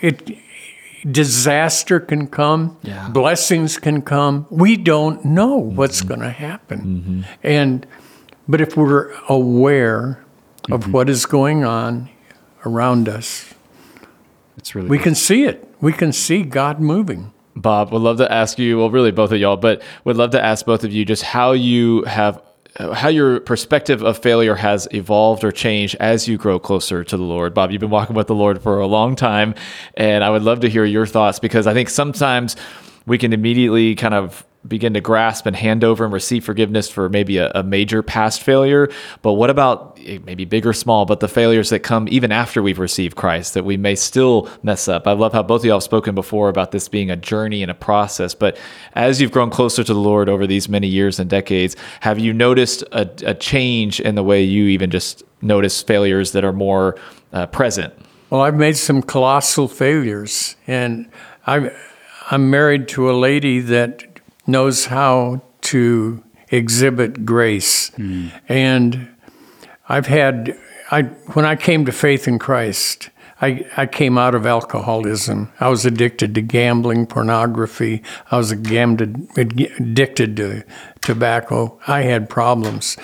it 0.00 0.38
disaster 1.10 2.00
can 2.00 2.26
come, 2.26 2.76
yeah. 2.82 3.08
blessings 3.08 3.78
can 3.78 4.02
come. 4.02 4.46
We 4.50 4.76
don't 4.76 5.24
know 5.24 5.60
mm-hmm. 5.60 5.76
what's 5.76 6.00
going 6.00 6.20
to 6.20 6.30
happen. 6.30 6.80
Mm-hmm. 6.80 7.22
And 7.42 7.86
but 8.48 8.60
if 8.60 8.76
we're 8.76 9.12
aware 9.28 10.24
of 10.70 10.82
mm-hmm. 10.82 10.92
what 10.92 11.10
is 11.10 11.26
going 11.26 11.64
on 11.64 12.08
around 12.64 13.08
us, 13.08 13.54
it's 14.66 14.74
really 14.74 14.88
we 14.88 14.98
good. 14.98 15.04
can 15.04 15.14
see 15.14 15.44
it. 15.44 15.72
We 15.80 15.92
can 15.92 16.12
see 16.12 16.42
God 16.42 16.80
moving. 16.80 17.32
Bob, 17.54 17.92
would 17.92 18.02
love 18.02 18.16
to 18.16 18.30
ask 18.30 18.58
you, 18.58 18.78
well, 18.78 18.90
really 18.90 19.12
both 19.12 19.30
of 19.30 19.38
y'all, 19.38 19.56
but 19.56 19.80
would 20.02 20.16
love 20.16 20.30
to 20.30 20.44
ask 20.44 20.66
both 20.66 20.82
of 20.82 20.92
you 20.92 21.04
just 21.04 21.22
how 21.22 21.52
you 21.52 22.02
have 22.02 22.42
how 22.80 23.08
your 23.08 23.38
perspective 23.38 24.02
of 24.02 24.18
failure 24.18 24.56
has 24.56 24.88
evolved 24.90 25.44
or 25.44 25.52
changed 25.52 25.94
as 26.00 26.26
you 26.26 26.36
grow 26.36 26.58
closer 26.58 27.04
to 27.04 27.16
the 27.16 27.22
Lord. 27.22 27.54
Bob, 27.54 27.70
you've 27.70 27.80
been 27.80 27.90
walking 27.90 28.16
with 28.16 28.26
the 28.26 28.34
Lord 28.34 28.60
for 28.60 28.80
a 28.80 28.88
long 28.88 29.14
time, 29.14 29.54
and 29.94 30.24
I 30.24 30.30
would 30.30 30.42
love 30.42 30.58
to 30.60 30.68
hear 30.68 30.84
your 30.84 31.06
thoughts 31.06 31.38
because 31.38 31.68
I 31.68 31.72
think 31.72 31.88
sometimes 31.88 32.56
we 33.06 33.18
can 33.18 33.32
immediately 33.32 33.94
kind 33.94 34.14
of 34.14 34.44
begin 34.66 34.94
to 34.94 35.00
grasp 35.00 35.46
and 35.46 35.54
hand 35.56 35.84
over 35.84 36.04
and 36.04 36.12
receive 36.12 36.44
forgiveness 36.44 36.88
for 36.88 37.08
maybe 37.08 37.38
a, 37.38 37.50
a, 37.54 37.62
major 37.62 38.02
past 38.02 38.42
failure. 38.42 38.88
But 39.22 39.34
what 39.34 39.50
about 39.50 39.98
eh, 40.04 40.18
maybe 40.24 40.44
big 40.44 40.66
or 40.66 40.72
small, 40.72 41.04
but 41.04 41.20
the 41.20 41.28
failures 41.28 41.70
that 41.70 41.80
come 41.80 42.08
even 42.10 42.32
after 42.32 42.62
we've 42.62 42.78
received 42.78 43.16
Christ 43.16 43.54
that 43.54 43.64
we 43.64 43.76
may 43.76 43.94
still 43.94 44.48
mess 44.62 44.88
up? 44.88 45.06
I 45.06 45.12
love 45.12 45.32
how 45.32 45.42
both 45.42 45.62
of 45.62 45.66
y'all 45.66 45.76
have 45.76 45.82
spoken 45.82 46.14
before 46.14 46.48
about 46.48 46.72
this 46.72 46.88
being 46.88 47.10
a 47.10 47.16
journey 47.16 47.62
and 47.62 47.70
a 47.70 47.74
process. 47.74 48.34
But 48.34 48.56
as 48.94 49.20
you've 49.20 49.32
grown 49.32 49.50
closer 49.50 49.84
to 49.84 49.94
the 49.94 50.00
Lord 50.00 50.28
over 50.28 50.46
these 50.46 50.68
many 50.68 50.88
years 50.88 51.18
and 51.18 51.28
decades, 51.28 51.76
have 52.00 52.18
you 52.18 52.32
noticed 52.32 52.82
a, 52.92 53.08
a 53.24 53.34
change 53.34 54.00
in 54.00 54.14
the 54.14 54.22
way 54.22 54.42
you 54.42 54.66
even 54.66 54.90
just 54.90 55.22
notice 55.42 55.82
failures 55.82 56.32
that 56.32 56.44
are 56.44 56.52
more 56.52 56.96
uh, 57.32 57.46
present? 57.46 57.94
Well, 58.30 58.40
I've 58.40 58.56
made 58.56 58.76
some 58.76 59.02
colossal 59.02 59.68
failures, 59.68 60.56
and 60.66 61.08
I'm 61.46 61.70
I'm 62.28 62.50
married 62.50 62.88
to 62.88 63.08
a 63.08 63.14
lady 63.14 63.60
that 63.60 64.15
knows 64.46 64.86
how 64.86 65.42
to 65.62 66.22
exhibit 66.50 67.24
grace. 67.24 67.90
Mm. 67.90 68.32
And 68.48 69.08
I've 69.88 70.06
had, 70.06 70.56
I, 70.90 71.02
when 71.02 71.44
I 71.44 71.56
came 71.56 71.84
to 71.86 71.92
faith 71.92 72.28
in 72.28 72.38
Christ, 72.38 73.10
I, 73.40 73.66
I 73.76 73.86
came 73.86 74.16
out 74.16 74.34
of 74.34 74.46
alcoholism. 74.46 75.52
I 75.60 75.68
was 75.68 75.84
addicted 75.84 76.34
to 76.36 76.40
gambling, 76.40 77.06
pornography. 77.06 78.02
I 78.30 78.38
was 78.38 78.50
addicted 78.50 79.26
to 79.36 80.64
tobacco. 81.02 81.78
I 81.86 82.02
had 82.02 82.30
problems. 82.30 82.96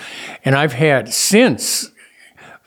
And 0.43 0.55
I've 0.55 0.73
had 0.73 1.13
since 1.13 1.91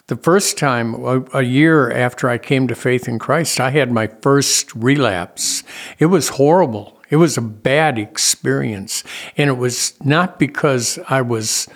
the 0.06 0.16
first 0.16 0.56
time, 0.56 0.94
a, 0.94 1.24
a, 1.34 1.42
year 1.42 1.90
after 1.90 2.28
I 2.28 2.38
came 2.38 2.68
to 2.68 2.76
faith 2.76 3.08
in 3.08 3.18
Christ, 3.18 3.58
I 3.58 3.70
had 3.70 3.90
my 3.90 4.06
first 4.06 4.72
relapse. 4.76 5.64
It 5.98 6.06
was 6.06 6.30
horrible. 6.30 6.95
It 7.10 7.16
was 7.16 7.36
a 7.36 7.42
bad 7.42 7.98
experience. 7.98 9.04
And 9.36 9.48
it 9.48 9.56
was 9.58 9.94
not 10.04 10.38
because 10.38 10.98
I 11.08 11.22
was 11.22 11.68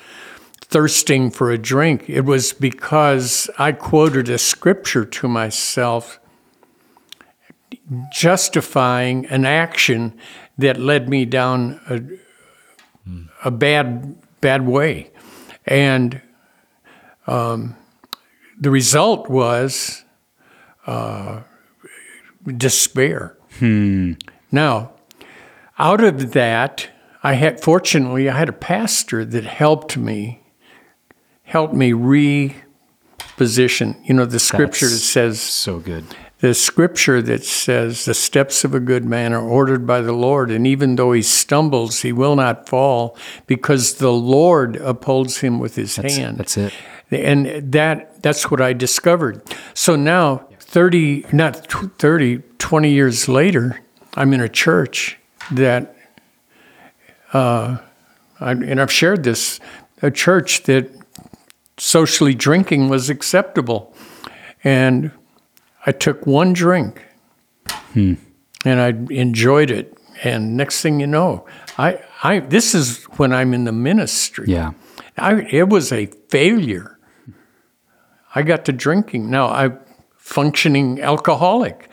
thirsting 0.62 1.31
for 1.31 1.51
a 1.51 1.59
drink, 1.59 2.09
it 2.09 2.21
was 2.21 2.53
because 2.53 3.51
I 3.59 3.73
quoted 3.73 4.29
a 4.29 4.38
scripture 4.38 5.05
to 5.05 5.29
myself 5.29 6.21
justifying 8.12 9.27
an 9.27 9.45
action 9.45 10.16
that 10.59 10.79
led 10.79 11.09
me 11.09 11.25
down 11.25 11.81
a, 11.88 12.01
a 13.45 13.51
bad, 13.51 14.16
bad 14.40 14.64
way. 14.66 15.11
And 15.66 16.23
um, 17.27 17.77
the 18.61 18.71
result 18.71 19.29
was 19.29 20.05
uh, 20.87 21.43
despair. 22.57 23.37
Hmm. 23.59 24.12
Now, 24.53 24.93
out 25.81 26.05
of 26.05 26.33
that, 26.33 26.90
I 27.23 27.35
had 27.35 27.61
fortunately 27.61 28.29
I 28.29 28.37
had 28.37 28.51
a 28.51 28.53
pastor 28.53 29.25
that 29.25 29.45
helped 29.45 29.97
me, 29.97 30.43
helped 31.43 31.75
me 31.75 31.93
reposition. 31.93 33.97
You 34.07 34.14
know, 34.14 34.27
the 34.27 34.38
scripture 34.38 34.88
That's 34.88 35.03
says 35.03 35.40
so 35.40 35.79
good. 35.79 36.05
The 36.40 36.55
scripture 36.55 37.23
that 37.23 37.45
says 37.45 38.05
the 38.05 38.14
steps 38.14 38.64
of 38.64 38.75
a 38.75 38.81
good 38.81 39.05
man 39.05 39.33
are 39.33 39.43
ordered 39.43 39.87
by 39.87 40.03
the 40.03 40.12
Lord, 40.12 40.51
and 40.51 40.66
even 40.66 40.97
though 40.97 41.12
he 41.12 41.23
stumbles, 41.23 42.01
he 42.01 42.12
will 42.12 42.37
not 42.37 42.69
fall 42.69 43.16
because 43.47 43.95
the 43.95 44.12
Lord 44.12 44.77
upholds 44.77 45.38
him 45.38 45.59
with 45.59 45.77
his 45.77 45.97
that's, 45.97 46.16
hand. 46.16 46.38
That's 46.38 46.57
it. 46.57 46.75
And 47.11 47.73
that 47.73 48.23
that's 48.23 48.51
what 48.51 48.61
I 48.61 48.75
discovered. 48.75 49.43
So 49.75 49.97
now 49.97 50.47
30 50.59 51.27
not 51.33 51.66
30 51.99 52.43
20 52.59 52.90
years 52.90 53.29
later, 53.29 53.81
I'm 54.14 54.35
in 54.35 54.40
a 54.40 54.49
church 54.49 55.19
that, 55.53 55.97
uh, 57.33 57.79
I, 58.41 58.53
and 58.53 58.81
I've 58.81 58.93
shared 58.93 59.25
this, 59.25 59.61
a 60.03 60.11
church 60.11 60.65
that 60.65 60.91
socially 61.79 62.35
drinking 62.35 62.89
was 62.89 63.11
acceptable. 63.11 63.95
And 64.63 65.13
I 65.87 65.93
took 65.93 66.27
one 66.27 66.53
drink 66.53 67.03
hmm. 67.93 68.15
and 68.65 68.81
I 68.81 68.89
enjoyed 69.13 69.71
it. 69.71 69.97
And 70.23 70.57
next 70.57 70.83
thing 70.83 71.01
you 71.01 71.07
know, 71.07 71.47
I, 71.79 72.01
I 72.23 72.41
this 72.41 72.75
is 72.75 73.05
when 73.17 73.33
I'm 73.33 73.55
in 73.55 73.65
the 73.65 73.73
ministry. 73.73 74.47
Yeah. 74.49 74.73
I, 75.17 75.43
it 75.51 75.69
was 75.69 75.93
a 75.93 76.07
failure. 76.29 76.99
I 78.35 78.43
got 78.43 78.65
to 78.67 78.73
drinking. 78.73 79.31
Now 79.31 79.49
I'm 79.49 79.79
functioning 80.17 81.01
alcoholic. 81.01 81.89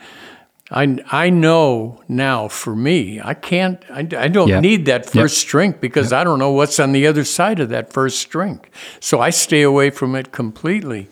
I, 0.70 0.98
I 1.10 1.30
know 1.30 2.02
now 2.08 2.48
for 2.48 2.76
me, 2.76 3.20
I 3.22 3.32
can't, 3.32 3.82
I, 3.90 4.00
I 4.00 4.28
don't 4.28 4.48
yep. 4.48 4.62
need 4.62 4.86
that 4.86 5.06
first 5.08 5.44
yep. 5.44 5.50
drink 5.50 5.80
because 5.80 6.12
yep. 6.12 6.20
I 6.20 6.24
don't 6.24 6.38
know 6.38 6.52
what's 6.52 6.78
on 6.78 6.92
the 6.92 7.06
other 7.06 7.24
side 7.24 7.58
of 7.58 7.70
that 7.70 7.92
first 7.92 8.28
drink. 8.28 8.70
So 9.00 9.20
I 9.20 9.30
stay 9.30 9.62
away 9.62 9.88
from 9.90 10.14
it 10.14 10.30
completely. 10.30 11.08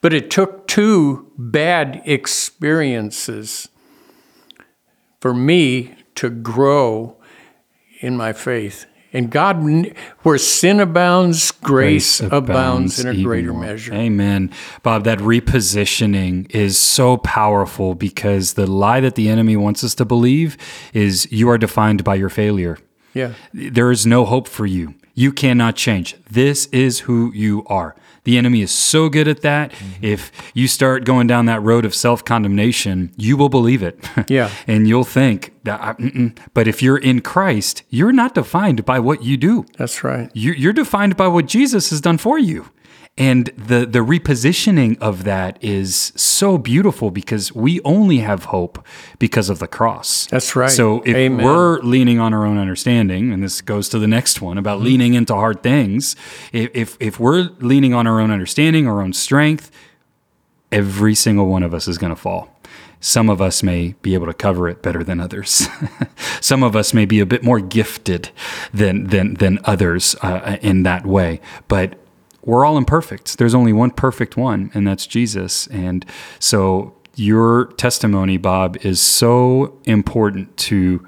But 0.00 0.12
it 0.12 0.30
took 0.30 0.66
two 0.66 1.30
bad 1.38 2.02
experiences 2.04 3.68
for 5.20 5.32
me 5.32 5.94
to 6.16 6.28
grow 6.28 7.16
in 8.00 8.16
my 8.16 8.32
faith. 8.32 8.86
And 9.16 9.30
God, 9.30 9.64
where 10.24 10.36
sin 10.36 10.78
abounds, 10.78 11.50
grace, 11.50 12.20
grace 12.20 12.20
abounds, 12.20 12.50
abounds, 12.50 13.00
in 13.00 13.06
a 13.06 13.22
greater 13.22 13.52
more. 13.52 13.62
measure. 13.62 13.94
Amen. 13.94 14.50
Bob, 14.82 15.04
that 15.04 15.18
repositioning 15.20 16.54
is 16.54 16.78
so 16.78 17.16
powerful 17.16 17.94
because 17.94 18.54
the 18.54 18.66
lie 18.66 19.00
that 19.00 19.14
the 19.14 19.30
enemy 19.30 19.56
wants 19.56 19.82
us 19.82 19.94
to 19.94 20.04
believe 20.04 20.58
is 20.92 21.26
you 21.32 21.48
are 21.48 21.56
defined 21.56 22.04
by 22.04 22.14
your 22.14 22.28
failure. 22.28 22.76
Yeah. 23.14 23.32
There 23.54 23.90
is 23.90 24.06
no 24.06 24.26
hope 24.26 24.48
for 24.48 24.66
you. 24.66 24.94
You 25.18 25.32
cannot 25.32 25.76
change. 25.76 26.14
This 26.30 26.66
is 26.66 27.00
who 27.00 27.32
you 27.32 27.64
are. 27.68 27.96
The 28.24 28.36
enemy 28.36 28.60
is 28.60 28.70
so 28.70 29.08
good 29.08 29.28
at 29.28 29.40
that. 29.40 29.70
Mm-hmm. 29.70 30.04
If 30.04 30.30
you 30.52 30.68
start 30.68 31.04
going 31.04 31.26
down 31.26 31.46
that 31.46 31.62
road 31.62 31.86
of 31.86 31.94
self 31.94 32.22
condemnation, 32.22 33.12
you 33.16 33.36
will 33.36 33.48
believe 33.48 33.82
it. 33.82 33.98
Yeah. 34.28 34.50
and 34.66 34.88
you'll 34.88 35.04
think 35.04 35.54
that, 35.62 35.80
mm-mm. 35.98 36.36
but 36.52 36.66
if 36.66 36.82
you're 36.82 36.98
in 36.98 37.20
Christ, 37.20 37.84
you're 37.88 38.12
not 38.12 38.34
defined 38.34 38.84
by 38.84 38.98
what 38.98 39.22
you 39.22 39.36
do. 39.36 39.64
That's 39.78 40.02
right. 40.02 40.30
You're 40.34 40.72
defined 40.72 41.16
by 41.16 41.28
what 41.28 41.46
Jesus 41.46 41.90
has 41.90 42.00
done 42.00 42.18
for 42.18 42.38
you. 42.38 42.68
And 43.18 43.46
the 43.56 43.86
the 43.86 44.00
repositioning 44.00 44.98
of 45.00 45.24
that 45.24 45.58
is 45.64 46.12
so 46.16 46.58
beautiful 46.58 47.10
because 47.10 47.50
we 47.54 47.80
only 47.80 48.18
have 48.18 48.44
hope 48.46 48.84
because 49.18 49.48
of 49.48 49.58
the 49.58 49.66
cross. 49.66 50.26
That's 50.26 50.54
right. 50.54 50.70
So 50.70 51.00
if 51.00 51.16
Amen. 51.16 51.42
we're 51.42 51.78
leaning 51.80 52.20
on 52.20 52.34
our 52.34 52.44
own 52.44 52.58
understanding, 52.58 53.32
and 53.32 53.42
this 53.42 53.62
goes 53.62 53.88
to 53.90 53.98
the 53.98 54.06
next 54.06 54.42
one 54.42 54.58
about 54.58 54.78
mm-hmm. 54.78 54.86
leaning 54.86 55.14
into 55.14 55.34
hard 55.34 55.62
things, 55.62 56.14
if 56.52 56.98
if 57.00 57.18
we're 57.18 57.48
leaning 57.60 57.94
on 57.94 58.06
our 58.06 58.20
own 58.20 58.30
understanding, 58.30 58.86
our 58.86 59.00
own 59.00 59.14
strength, 59.14 59.70
every 60.70 61.14
single 61.14 61.46
one 61.46 61.62
of 61.62 61.72
us 61.72 61.88
is 61.88 61.96
going 61.96 62.14
to 62.14 62.20
fall. 62.20 62.52
some 63.00 63.30
of 63.30 63.40
us 63.40 63.62
may 63.62 63.94
be 64.02 64.12
able 64.14 64.26
to 64.26 64.34
cover 64.34 64.68
it 64.68 64.82
better 64.82 65.02
than 65.02 65.20
others. 65.20 65.68
some 66.40 66.62
of 66.62 66.76
us 66.76 66.92
may 66.92 67.06
be 67.06 67.20
a 67.20 67.26
bit 67.26 67.42
more 67.42 67.60
gifted 67.60 68.28
than 68.74 69.04
than 69.04 69.34
than 69.34 69.58
others 69.64 70.16
uh, 70.20 70.58
in 70.60 70.82
that 70.82 71.06
way. 71.06 71.40
But 71.68 71.98
we're 72.46 72.64
all 72.64 72.78
imperfect. 72.78 73.36
There's 73.36 73.54
only 73.54 73.74
one 73.74 73.90
perfect 73.90 74.36
one, 74.36 74.70
and 74.72 74.86
that's 74.86 75.06
Jesus. 75.06 75.66
And 75.66 76.06
so 76.38 76.94
your 77.16 77.66
testimony, 77.72 78.36
Bob, 78.36 78.78
is 78.82 79.00
so 79.00 79.78
important 79.84 80.56
to 80.58 81.06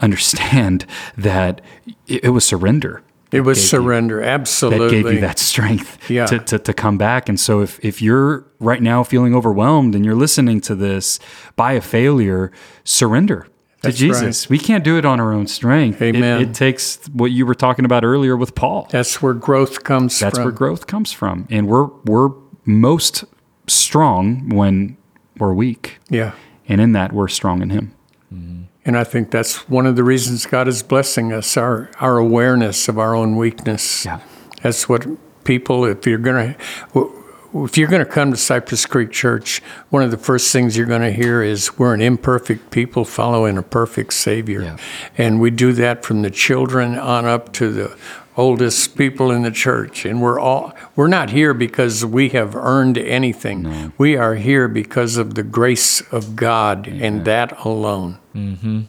understand 0.00 0.86
that 1.16 1.60
it, 2.08 2.30
was 2.30 2.44
surrender. 2.44 3.02
It 3.30 3.42
was 3.42 3.68
surrender, 3.68 4.20
You, 4.20 4.24
absolutely. 4.24 4.86
that 4.86 4.90
gave 4.90 5.14
you 5.14 5.20
that 5.20 5.38
strength 5.38 5.98
Yeah. 6.10 6.26
to, 6.26 6.38
to, 6.38 6.58
to 6.58 6.72
come 6.72 6.96
back. 6.98 7.28
And 7.28 7.38
so 7.38 7.60
if, 7.60 7.78
if 7.84 8.00
you're 8.00 8.46
right 8.58 8.82
now 8.82 9.04
feeling 9.04 9.34
overwhelmed 9.34 9.94
and 9.94 10.04
you're 10.04 10.16
listening 10.16 10.60
to 10.62 10.74
this 10.74 11.20
by 11.56 11.74
a 11.74 11.80
failure, 11.80 12.50
surrender 12.84 13.46
to 13.82 13.88
That's 13.88 13.98
Jesus. 13.98 14.48
We 14.48 14.58
can't 14.58 14.84
do 14.84 14.98
it 14.98 15.04
on 15.04 15.20
our 15.20 15.32
own 15.32 15.46
strength. 15.46 16.02
Amen. 16.02 16.42
It, 16.42 16.54
takes 16.54 17.06
what 17.08 17.30
you 17.30 17.46
were 17.46 17.54
talking 17.54 17.84
about 17.84 18.04
earlier 18.04 18.36
with 18.36 18.54
Paul. 18.54 18.88
That's 18.90 19.22
where 19.22 19.34
growth 19.34 19.84
comes 19.84 20.18
from. 20.18 20.26
That's 20.26 20.38
from. 20.38 20.44
where 20.44 20.52
growth 20.52 20.86
comes 20.86 21.12
from. 21.12 21.46
And 21.50 21.66
we're 21.66 21.86
we're 22.04 22.30
most 22.64 23.24
strong 23.66 24.50
when 24.50 24.96
we're 25.38 25.54
weak. 25.54 25.98
yeah. 26.08 26.32
And 26.68 26.80
in 26.80 26.92
that 26.92 27.12
we're 27.12 27.26
strong 27.28 27.62
in 27.62 27.70
him. 27.70 27.94
Mm-hmm. 28.32 28.62
And 28.84 28.96
I 28.96 29.02
think 29.02 29.30
that's 29.30 29.68
one 29.68 29.86
of 29.86 29.96
the 29.96 30.04
reasons 30.04 30.46
God 30.46 30.68
is 30.68 30.82
blessing 30.82 31.32
us, 31.32 31.56
our, 31.56 31.90
our 31.98 32.16
awareness 32.16 32.88
of 32.88 32.98
our 32.98 33.14
own 33.14 33.36
weakness. 33.36 34.04
Yeah. 34.04 34.20
That's 34.62 34.88
what 34.88 35.06
people, 35.44 35.84
if 35.84 36.06
you're 36.06 36.18
going 36.18 36.54
to, 36.94 37.19
if 37.54 37.76
you're 37.76 37.88
going 37.88 38.04
to 38.04 38.10
come 38.10 38.30
to 38.30 38.36
Cypress 38.36 38.86
Creek 38.86 39.10
Church, 39.10 39.60
one 39.90 40.02
of 40.02 40.10
the 40.10 40.16
first 40.16 40.52
things 40.52 40.76
you're 40.76 40.86
going 40.86 41.02
to 41.02 41.12
hear 41.12 41.42
is 41.42 41.78
we're 41.78 41.94
an 41.94 42.00
imperfect 42.00 42.70
people 42.70 43.04
following 43.04 43.58
a 43.58 43.62
perfect 43.62 44.12
Savior. 44.12 44.62
Yeah. 44.62 44.76
And 45.18 45.40
we 45.40 45.50
do 45.50 45.72
that 45.72 46.04
from 46.04 46.22
the 46.22 46.30
children 46.30 46.98
on 46.98 47.24
up 47.24 47.52
to 47.54 47.72
the 47.72 47.96
oldest 48.36 48.96
people 48.96 49.30
in 49.30 49.42
the 49.42 49.50
church. 49.50 50.04
And 50.04 50.22
we're 50.22 50.38
all, 50.38 50.74
we're 51.00 51.06
not 51.06 51.30
here 51.30 51.54
because 51.54 52.04
we 52.04 52.28
have 52.28 52.54
earned 52.54 52.98
anything. 52.98 53.90
We 53.96 54.18
are 54.18 54.34
here 54.34 54.68
because 54.68 55.16
of 55.16 55.34
the 55.34 55.42
grace 55.42 56.02
of 56.12 56.36
God 56.36 56.86
and 56.86 57.24
that 57.24 57.58
alone. 57.64 58.18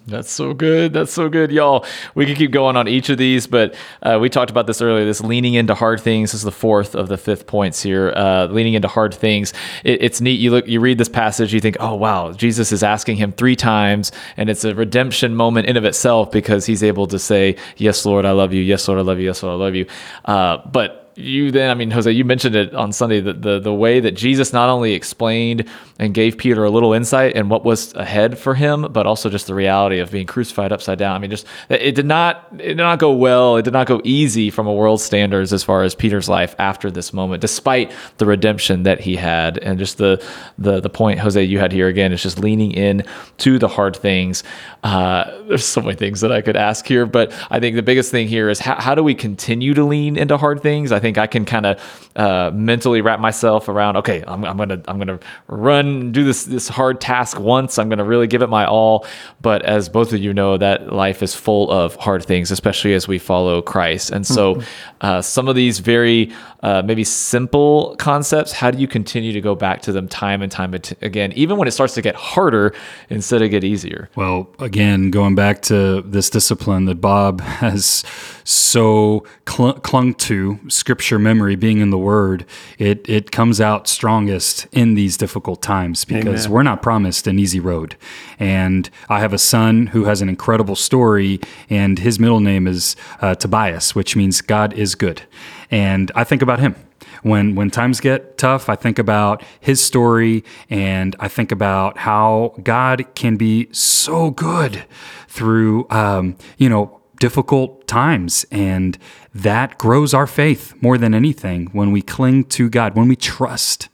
That's 0.08 0.30
so 0.30 0.54
good. 0.54 0.91
That's 0.91 1.13
so 1.13 1.30
good, 1.30 1.54
y'all. 1.54 1.86
We 2.13 2.26
could 2.26 2.36
keep 2.36 2.52
going 2.52 2.76
on 2.76 2.89
each 2.89 3.08
of 3.08 3.17
these, 3.17 3.47
but 3.47 3.76
uh, 4.04 4.19
we 4.19 4.28
talked 4.28 4.52
about 4.52 4.67
this 4.67 4.82
earlier. 4.82 5.06
This 5.06 5.21
leaning 5.21 5.54
into 5.54 5.74
hard 5.74 6.02
things 6.02 6.34
this 6.34 6.39
is 6.41 6.43
the 6.43 6.52
fourth 6.52 6.95
of 6.95 7.08
the 7.08 7.17
fifth 7.17 7.47
points 7.47 7.82
here. 7.82 8.12
Uh, 8.13 8.47
leaning 8.47 8.74
into 8.74 8.89
hard 8.89 9.13
things. 9.13 9.54
It, 9.86 10.04
it's 10.04 10.19
neat. 10.19 10.39
You 10.41 10.52
look, 10.52 10.67
you 10.67 10.82
read 10.82 10.97
this 10.97 11.08
passage, 11.08 11.54
you 11.54 11.62
think, 11.62 11.78
oh 11.80 11.95
wow, 11.95 12.34
Jesus 12.34 12.74
is 12.74 12.84
asking 12.84 13.15
him 13.15 13.32
three 13.32 13.56
times, 13.56 14.12
and 14.36 14.50
it's 14.50 14.65
a 14.65 14.76
redemption 14.76 15.34
moment 15.34 15.65
in 15.67 15.78
of 15.78 15.86
itself 15.86 16.30
because 16.30 16.65
he's 16.65 16.84
able 16.84 17.08
to 17.08 17.17
say, 17.17 17.56
"Yes, 17.78 18.06
Lord, 18.06 18.26
I 18.26 18.32
love 18.32 18.52
you. 18.52 18.62
Yes, 18.62 18.86
Lord, 18.86 19.00
I 19.00 19.04
love 19.04 19.17
you. 19.17 19.28
Yes, 19.28 19.41
Lord, 19.41 19.54
I 19.54 19.63
love 19.63 19.76
you." 19.76 19.86
Uh, 20.26 20.58
but 20.69 21.01
you 21.15 21.52
then, 21.52 21.69
I 21.69 21.74
mean, 21.74 21.91
Jose, 21.91 22.12
you 22.12 22.24
mentioned 22.24 22.56
it 22.56 22.74
on 22.74 22.91
Sunday, 22.91 23.19
that 23.21 23.41
the, 23.41 23.60
the 23.60 23.74
way 23.74 24.00
that 24.00 24.12
Jesus 24.12 24.54
not 24.54 24.69
only 24.69 24.93
explained 24.93 25.67
and 26.00 26.13
gave 26.13 26.38
Peter 26.38 26.63
a 26.63 26.69
little 26.69 26.93
insight 26.93 27.36
in 27.36 27.50
what 27.50 27.63
was 27.63 27.93
ahead 27.93 28.39
for 28.39 28.56
him, 28.56 28.88
but 28.91 29.06
also 29.06 29.30
just 29.30 29.47
the 29.47 29.54
reality 29.54 30.00
of 30.00 30.12
being 30.12 30.26
crucified 30.26 30.71
upside 30.71 30.97
down. 30.97 31.15
I 31.15 31.19
mean, 31.19 31.30
just 31.30 31.45
it 31.69 31.93
did 31.93 32.06
not 32.06 32.47
it 32.54 32.69
did 32.69 32.78
not 32.78 33.00
go 33.00 33.12
well. 33.12 33.58
It 33.58 33.63
did 33.63 33.74
not 33.74 33.88
go 33.88 34.02
easy 34.04 34.50
from 34.50 34.67
a 34.67 34.74
world 34.74 35.02
standards 35.02 35.54
as 35.54 35.63
far 35.63 35.84
as 35.84 35.93
Peter's 35.93 36.30
life 36.30 36.56
after 36.58 36.89
this 36.89 37.13
moment, 37.13 37.41
despite 37.41 37.91
the 38.17 38.26
redemption 38.26 38.84
that 38.84 39.00
he 39.02 39.15
had, 39.15 39.58
and 39.60 39.78
just 39.78 39.97
the 39.97 40.24
the 40.58 40.80
the 40.80 40.89
point 40.89 41.19
Jose 41.19 41.41
you 41.43 41.60
had 41.60 41.71
here 41.71 41.88
again 41.88 42.12
is 42.12 42.24
just 42.24 42.39
leaning 42.39 42.71
in 42.71 43.04
to 43.39 43.60
the 43.60 43.67
hard 43.67 43.95
things. 43.95 44.43
Uh, 44.84 45.43
there's 45.47 45.65
so 45.65 45.82
many 45.82 45.95
things 45.95 46.21
that 46.21 46.32
I 46.32 46.41
could 46.41 46.56
ask 46.56 46.88
here, 46.88 47.06
but 47.06 47.32
I 47.52 47.60
think 47.60 47.76
the 47.76 47.84
biggest 47.84 48.10
thing 48.10 48.28
here 48.28 48.50
is 48.50 48.60
how, 48.60 48.80
how 48.82 48.95
do 48.95 49.04
we 49.04 49.13
continue 49.13 49.74
to 49.76 49.84
lean 49.84 50.17
into 50.17 50.38
hard 50.38 50.62
things? 50.62 50.91
I 50.91 51.00
think 51.02 51.18
I 51.18 51.28
can 51.28 51.44
kind 51.44 51.66
of 51.66 52.10
uh, 52.16 52.52
mentally 52.54 53.02
wrap 53.02 53.20
myself 53.20 53.68
around. 53.68 53.98
Okay, 53.98 54.24
I'm, 54.28 54.46
I'm 54.46 54.58
gonna 54.58 54.82
I'm 54.88 54.98
gonna 54.98 55.20
run 55.48 56.12
do 56.12 56.24
this 56.24 56.46
this 56.46 56.68
hard 56.70 57.02
task 57.02 57.40
once. 57.40 57.78
I'm 57.78 57.90
gonna 57.90 58.06
really 58.06 58.28
give 58.28 58.42
it 58.42 58.48
my 58.48 58.66
all. 58.66 59.06
But 59.42 59.64
as 59.64 59.90
both 59.90 60.14
of 60.14 60.20
you 60.20 60.34
know, 60.34 60.58
that 60.58 60.94
life 60.94 61.22
is 61.22 61.36
full 61.36 61.70
of 61.72 61.96
hard 61.96 62.24
things, 62.24 62.52
especially 62.52 62.94
as 62.94 63.08
we 63.08 63.20
follow 63.20 63.62
Christ. 63.62 64.12
And 64.12 64.26
so, 64.26 64.62
uh, 65.02 65.22
some 65.22 65.48
of 65.48 65.56
these 65.56 65.80
very 65.80 66.32
uh, 66.64 66.82
maybe 66.86 67.04
simple 67.04 67.96
concepts. 67.98 68.52
How 68.52 68.72
do 68.72 68.78
you 68.78 68.88
continue 68.88 69.34
to 69.34 69.42
go 69.42 69.56
back 69.56 69.82
to 69.84 69.92
them 69.92 70.08
time 70.08 70.42
and 70.42 70.52
time 70.52 70.74
again, 71.02 71.32
even 71.34 71.58
when 71.58 71.68
it 71.68 71.72
starts 71.72 71.96
to 71.96 72.02
get 72.02 72.16
harder 72.16 72.74
instead 73.10 73.42
of 73.42 73.50
get 73.50 73.64
easier? 73.64 74.10
Well, 74.16 74.48
again, 74.60 75.12
going 75.12 75.36
back 75.36 75.62
to 75.64 76.02
this 76.04 76.30
discipline 76.30 76.86
that 76.86 77.02
Bob 77.02 77.42
has 77.62 78.04
so 78.44 79.26
cl- 79.48 79.74
clung 79.74 80.14
to, 80.16 80.60
scripture 80.68 80.91
memory 81.20 81.56
being 81.56 81.80
in 81.80 81.90
the 81.90 81.98
Word, 81.98 82.46
it 82.78 83.08
it 83.10 83.32
comes 83.32 83.62
out 83.62 83.88
strongest 83.88 84.68
in 84.72 84.96
these 84.96 85.18
difficult 85.18 85.62
times 85.62 86.06
because 86.06 86.46
Amen. 86.46 86.52
we're 86.52 86.64
not 86.64 86.82
promised 86.82 87.28
an 87.28 87.40
easy 87.40 87.60
road. 87.60 87.96
And 88.40 88.90
I 89.10 89.20
have 89.20 89.34
a 89.34 89.38
son 89.38 89.88
who 89.88 90.06
has 90.06 90.22
an 90.22 90.30
incredible 90.30 90.76
story, 90.76 91.40
and 91.70 92.00
his 92.00 92.20
middle 92.20 92.40
name 92.40 92.68
is 92.68 92.96
uh, 93.22 93.36
Tobias, 93.36 93.96
which 93.96 94.16
means 94.16 94.42
God 94.42 94.74
is 94.74 94.96
good. 94.96 95.24
And 95.70 96.12
I 96.16 96.24
think 96.24 96.42
about 96.42 96.60
him 96.60 96.76
when 97.24 97.56
when 97.56 97.70
times 97.70 98.00
get 98.00 98.38
tough 98.38 98.70
i 98.70 98.76
think 98.76 98.98
about 98.98 99.44
his 99.60 99.84
story 99.84 100.44
and 100.70 101.16
i 101.20 101.28
think 101.28 101.52
about 101.52 101.98
how 102.00 102.54
god 102.64 103.06
can 103.16 103.38
be 103.38 103.68
so 103.72 104.32
good 104.32 104.86
through 105.28 105.86
um, 105.90 106.36
you 106.58 106.70
know 106.70 107.01
difficult 107.22 107.88
times 107.88 108.46
and 108.52 108.98
that 109.34 109.78
grows 109.78 110.12
our 110.14 110.26
faith 110.26 110.74
more 110.82 110.98
than 110.98 111.14
anything 111.14 111.68
when 111.68 111.92
we 111.92 112.02
cling 112.02 112.44
to 112.44 112.68
god 112.68 112.96
when 112.96 113.08
we 113.08 113.16
trust 113.16 113.90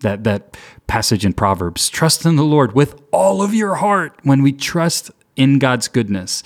that 0.00 0.24
that 0.24 0.56
passage 0.88 1.24
in 1.24 1.32
proverbs 1.32 1.88
trust 1.88 2.26
in 2.26 2.34
the 2.34 2.42
lord 2.42 2.74
with 2.74 3.00
all 3.12 3.40
of 3.40 3.54
your 3.54 3.76
heart 3.76 4.18
when 4.24 4.42
we 4.42 4.52
trust 4.52 5.12
in 5.36 5.60
god's 5.60 5.86
goodness 5.86 6.42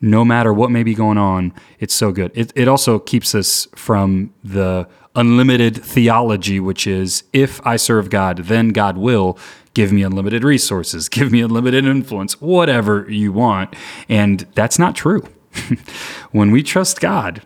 no 0.00 0.24
matter 0.24 0.52
what 0.52 0.70
may 0.70 0.82
be 0.82 0.94
going 0.94 1.18
on, 1.18 1.52
it's 1.80 1.94
so 1.94 2.12
good. 2.12 2.30
It, 2.34 2.52
it 2.54 2.68
also 2.68 2.98
keeps 2.98 3.34
us 3.34 3.66
from 3.74 4.32
the 4.44 4.88
unlimited 5.14 5.82
theology, 5.82 6.60
which 6.60 6.86
is 6.86 7.24
if 7.32 7.64
I 7.66 7.76
serve 7.76 8.10
God, 8.10 8.38
then 8.44 8.68
God 8.68 8.96
will 8.96 9.38
give 9.74 9.92
me 9.92 10.02
unlimited 10.02 10.44
resources, 10.44 11.08
give 11.08 11.32
me 11.32 11.40
unlimited 11.40 11.84
influence, 11.84 12.40
whatever 12.40 13.10
you 13.10 13.32
want. 13.32 13.74
And 14.08 14.40
that's 14.54 14.78
not 14.78 14.94
true. 14.94 15.26
when 16.32 16.50
we 16.50 16.62
trust 16.62 17.00
God, 17.00 17.42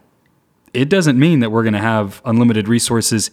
it 0.73 0.89
doesn't 0.89 1.19
mean 1.19 1.41
that 1.41 1.51
we're 1.51 1.63
going 1.63 1.73
to 1.75 1.79
have 1.79 2.23
unlimited 2.25 2.69
resources 2.69 3.31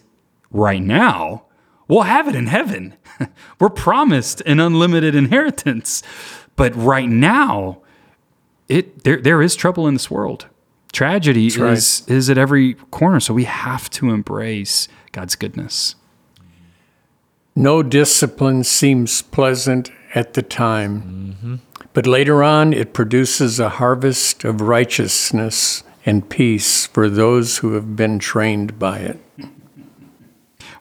right 0.52 0.82
now. 0.82 1.46
We'll 1.88 2.04
have 2.04 2.28
it 2.28 2.36
in 2.36 2.48
heaven. 2.48 2.96
we're 3.60 3.70
promised 3.70 4.42
an 4.42 4.60
unlimited 4.60 5.16
inheritance. 5.16 6.04
But 6.56 6.76
right 6.76 7.10
now, 7.10 7.82
it 8.68 9.04
there 9.04 9.22
there 9.22 9.42
is 9.42 9.56
trouble 9.56 9.88
in 9.88 9.94
this 9.96 10.12
world. 10.12 10.48
Tragedy 10.92 11.50
right. 11.50 11.74
is 11.74 12.04
is 12.08 12.30
at 12.30 12.38
every 12.38 12.74
corner, 12.74 13.20
so 13.20 13.34
we 13.34 13.46
have 13.46 13.90
to 13.92 14.10
embrace 14.10 14.88
God's 15.12 15.36
goodness. 15.36 15.96
No 17.56 17.84
discipline 17.84 18.64
seems 18.64 19.22
pleasant 19.22 19.92
at 20.16 20.34
the 20.34 20.42
time, 20.42 21.02
mm-hmm. 21.02 21.56
But 22.00 22.08
later 22.08 22.42
on 22.42 22.72
it 22.72 22.94
produces 22.94 23.60
a 23.60 23.68
harvest 23.68 24.46
of 24.46 24.62
righteousness 24.62 25.84
and 26.06 26.30
peace 26.30 26.86
for 26.86 27.10
those 27.10 27.58
who 27.58 27.74
have 27.74 27.98
been 27.98 28.18
trained 28.18 28.80
by 28.80 29.00
it. 29.00 29.20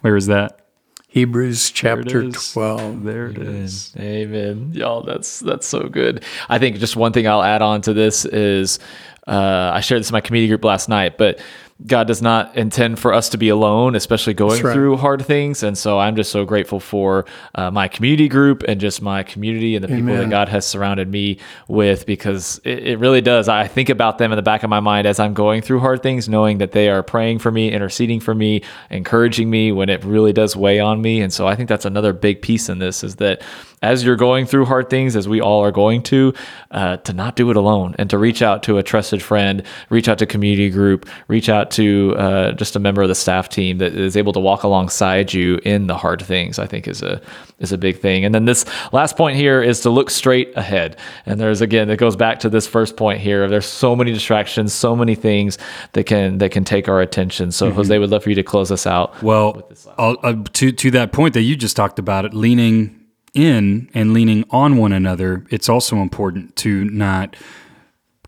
Where 0.00 0.14
is 0.14 0.26
that? 0.26 0.64
Hebrews 1.08 1.72
chapter 1.72 2.22
is. 2.22 2.52
12. 2.52 3.02
There 3.02 3.26
it 3.26 3.38
is. 3.38 3.92
Amen. 3.98 4.70
Y'all, 4.72 5.02
that's 5.02 5.40
that's 5.40 5.66
so 5.66 5.88
good. 5.88 6.22
I 6.48 6.60
think 6.60 6.76
just 6.76 6.94
one 6.94 7.12
thing 7.12 7.26
I'll 7.26 7.42
add 7.42 7.62
on 7.62 7.80
to 7.80 7.92
this 7.92 8.24
is 8.24 8.78
uh, 9.26 9.72
I 9.74 9.80
shared 9.80 10.02
this 10.02 10.10
in 10.10 10.12
my 10.12 10.20
community 10.20 10.46
group 10.46 10.64
last 10.64 10.88
night, 10.88 11.18
but 11.18 11.40
God 11.86 12.08
does 12.08 12.20
not 12.20 12.56
intend 12.56 12.98
for 12.98 13.12
us 13.12 13.28
to 13.28 13.38
be 13.38 13.48
alone, 13.48 13.94
especially 13.94 14.34
going 14.34 14.60
right. 14.62 14.72
through 14.72 14.96
hard 14.96 15.24
things. 15.24 15.62
And 15.62 15.78
so 15.78 16.00
I'm 16.00 16.16
just 16.16 16.32
so 16.32 16.44
grateful 16.44 16.80
for 16.80 17.24
uh, 17.54 17.70
my 17.70 17.86
community 17.86 18.28
group 18.28 18.64
and 18.66 18.80
just 18.80 19.00
my 19.00 19.22
community 19.22 19.76
and 19.76 19.84
the 19.84 19.88
people 19.88 20.16
that 20.16 20.28
God 20.28 20.48
has 20.48 20.66
surrounded 20.66 21.08
me 21.08 21.38
with 21.68 22.04
because 22.04 22.60
it, 22.64 22.84
it 22.84 22.98
really 22.98 23.20
does. 23.20 23.48
I 23.48 23.68
think 23.68 23.90
about 23.90 24.18
them 24.18 24.32
in 24.32 24.36
the 24.36 24.42
back 24.42 24.64
of 24.64 24.70
my 24.70 24.80
mind 24.80 25.06
as 25.06 25.20
I'm 25.20 25.34
going 25.34 25.62
through 25.62 25.78
hard 25.78 26.02
things, 26.02 26.28
knowing 26.28 26.58
that 26.58 26.72
they 26.72 26.88
are 26.88 27.04
praying 27.04 27.38
for 27.38 27.52
me, 27.52 27.70
interceding 27.70 28.18
for 28.18 28.34
me, 28.34 28.62
encouraging 28.90 29.48
me 29.48 29.70
when 29.70 29.88
it 29.88 30.04
really 30.04 30.32
does 30.32 30.56
weigh 30.56 30.80
on 30.80 31.00
me. 31.00 31.20
And 31.20 31.32
so 31.32 31.46
I 31.46 31.54
think 31.54 31.68
that's 31.68 31.84
another 31.84 32.12
big 32.12 32.42
piece 32.42 32.68
in 32.68 32.80
this 32.80 33.04
is 33.04 33.16
that 33.16 33.40
as 33.82 34.04
you're 34.04 34.16
going 34.16 34.46
through 34.46 34.64
hard 34.64 34.90
things, 34.90 35.16
as 35.16 35.28
we 35.28 35.40
all 35.40 35.62
are 35.62 35.72
going 35.72 36.02
to, 36.04 36.34
uh, 36.70 36.96
to 36.98 37.12
not 37.12 37.36
do 37.36 37.50
it 37.50 37.56
alone 37.56 37.94
and 37.98 38.10
to 38.10 38.18
reach 38.18 38.42
out 38.42 38.62
to 38.64 38.78
a 38.78 38.82
trusted 38.82 39.22
friend, 39.22 39.62
reach 39.90 40.08
out 40.08 40.18
to 40.18 40.26
community 40.26 40.70
group, 40.70 41.08
reach 41.28 41.48
out 41.48 41.70
to 41.70 42.14
uh, 42.16 42.52
just 42.52 42.76
a 42.76 42.78
member 42.78 43.02
of 43.02 43.08
the 43.08 43.14
staff 43.14 43.48
team 43.48 43.78
that 43.78 43.94
is 43.94 44.16
able 44.16 44.32
to 44.32 44.40
walk 44.40 44.62
alongside 44.62 45.32
you 45.32 45.60
in 45.64 45.86
the 45.86 45.96
hard 45.96 46.22
things. 46.22 46.58
I 46.58 46.66
think 46.66 46.88
is 46.88 47.02
a 47.02 47.20
is 47.58 47.72
a 47.72 47.78
big 47.78 47.98
thing. 47.98 48.24
And 48.24 48.34
then 48.34 48.44
this 48.44 48.64
last 48.92 49.16
point 49.16 49.36
here 49.36 49.62
is 49.62 49.80
to 49.80 49.90
look 49.90 50.10
straight 50.10 50.56
ahead. 50.56 50.96
And 51.26 51.40
there's 51.40 51.60
again, 51.60 51.90
it 51.90 51.96
goes 51.96 52.16
back 52.16 52.40
to 52.40 52.48
this 52.48 52.66
first 52.66 52.96
point 52.96 53.20
here. 53.20 53.48
There's 53.48 53.66
so 53.66 53.96
many 53.96 54.12
distractions, 54.12 54.72
so 54.72 54.94
many 54.94 55.14
things 55.14 55.58
that 55.92 56.04
can 56.04 56.38
that 56.38 56.50
can 56.50 56.64
take 56.64 56.88
our 56.88 57.00
attention. 57.00 57.52
So 57.52 57.66
mm-hmm. 57.66 57.76
Jose 57.76 57.98
would 57.98 58.10
love 58.10 58.22
for 58.22 58.30
you 58.30 58.36
to 58.36 58.42
close 58.42 58.70
us 58.70 58.86
out. 58.86 59.22
Well, 59.22 59.70
uh, 59.96 60.34
to 60.54 60.72
to 60.72 60.90
that 60.92 61.12
point 61.12 61.34
that 61.34 61.42
you 61.42 61.56
just 61.56 61.76
talked 61.76 61.98
about 61.98 62.24
it, 62.24 62.34
leaning 62.34 62.97
in 63.34 63.90
and 63.94 64.12
leaning 64.12 64.44
on 64.50 64.76
one 64.76 64.92
another, 64.92 65.44
it's 65.50 65.68
also 65.68 65.96
important 65.96 66.56
to 66.56 66.84
not 66.84 67.36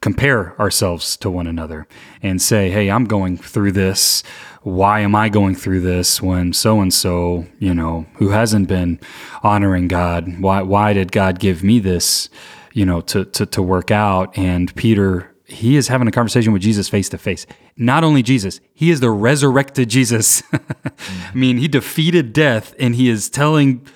compare 0.01 0.59
ourselves 0.59 1.17
to 1.19 1.31
one 1.31 1.47
another 1.47 1.87
and 2.23 2.41
say, 2.41 2.71
hey, 2.71 2.91
I'm 2.91 3.05
going 3.05 3.37
through 3.37 3.73
this. 3.73 4.23
Why 4.63 5.01
am 5.01 5.15
I 5.15 5.29
going 5.29 5.55
through 5.55 5.81
this 5.81 6.23
when 6.23 6.53
so 6.53 6.81
and 6.81 6.93
so, 6.93 7.47
you 7.59 7.75
know, 7.75 8.07
who 8.15 8.31
hasn't 8.31 8.69
been 8.69 8.99
honoring 9.43 9.89
God, 9.89 10.41
why 10.41 10.63
why 10.63 10.93
did 10.93 11.13
God 11.13 11.39
give 11.39 11.63
me 11.63 11.79
this, 11.79 12.29
you 12.73 12.87
know, 12.87 13.01
to 13.03 13.25
to 13.27 13.47
to 13.47 13.63
work 13.63 13.91
out? 13.91 14.37
And 14.37 14.75
Peter, 14.75 15.35
he 15.45 15.77
is 15.77 15.89
having 15.89 16.09
a 16.09 16.13
conversation 16.13 16.53
with 16.53 16.63
Jesus 16.63 16.89
face 16.89 17.09
to 17.11 17.19
face. 17.19 17.47
Not 17.77 18.05
only 18.05 18.23
Jesus, 18.23 18.61
he 18.75 18.91
is 18.91 19.01
the 19.01 19.11
resurrected 19.11 19.89
Jesus. 19.89 20.43
I 20.53 21.35
mean, 21.35 21.59
he 21.59 21.69
defeated 21.69 22.33
death 22.33 22.75
and 22.79 22.95
he 22.95 23.09
is 23.09 23.29
telling 23.29 23.87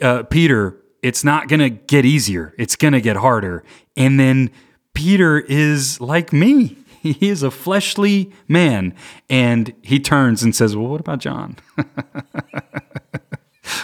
uh, 0.00 0.22
Peter, 0.24 0.76
it's 1.02 1.24
not 1.24 1.48
going 1.48 1.60
to 1.60 1.70
get 1.70 2.04
easier. 2.04 2.54
It's 2.58 2.76
going 2.76 2.92
to 2.92 3.00
get 3.00 3.16
harder. 3.16 3.64
And 3.96 4.18
then 4.18 4.50
Peter 4.94 5.38
is 5.38 6.00
like 6.00 6.32
me. 6.32 6.78
He 7.06 7.28
is 7.28 7.44
a 7.44 7.52
fleshly 7.52 8.32
man. 8.48 8.92
And 9.30 9.72
he 9.80 10.00
turns 10.00 10.42
and 10.42 10.56
says, 10.56 10.74
Well, 10.74 10.88
what 10.88 10.98
about 10.98 11.20
John? 11.20 11.54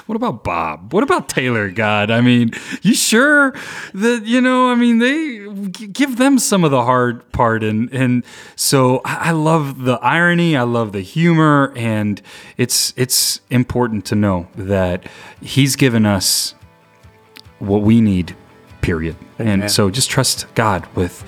what 0.07 0.17
about 0.17 0.45
Bob? 0.45 0.93
What 0.93 1.03
about 1.03 1.29
Taylor? 1.29 1.71
God, 1.71 2.11
I 2.11 2.21
mean, 2.21 2.53
you 2.83 2.95
sure 2.95 3.55
that, 3.95 4.25
you 4.25 4.41
know, 4.41 4.71
I 4.71 4.75
mean, 4.75 4.99
they 4.99 5.49
give 5.87 6.17
them 6.17 6.39
some 6.39 6.65
of 6.65 6.71
the 6.71 6.83
hard 6.83 7.31
part. 7.33 7.63
And, 7.63 7.93
and 7.93 8.25
so 8.57 9.01
I 9.05 9.33
love 9.33 9.83
the 9.83 9.95
irony. 10.03 10.57
I 10.57 10.63
love 10.63 10.93
the 10.93 11.01
humor. 11.01 11.73
And 11.77 12.21
it's, 12.57 12.93
it's 12.97 13.41
important 13.51 14.05
to 14.07 14.15
know 14.15 14.49
that 14.55 15.07
he's 15.41 15.77
given 15.77 16.07
us 16.07 16.55
what 17.59 17.83
we 17.83 18.01
need 18.01 18.37
period. 18.81 19.17
Amen. 19.41 19.63
And 19.63 19.71
so 19.71 19.91
just 19.91 20.11
trust 20.11 20.53
God 20.55 20.87
with 20.95 21.25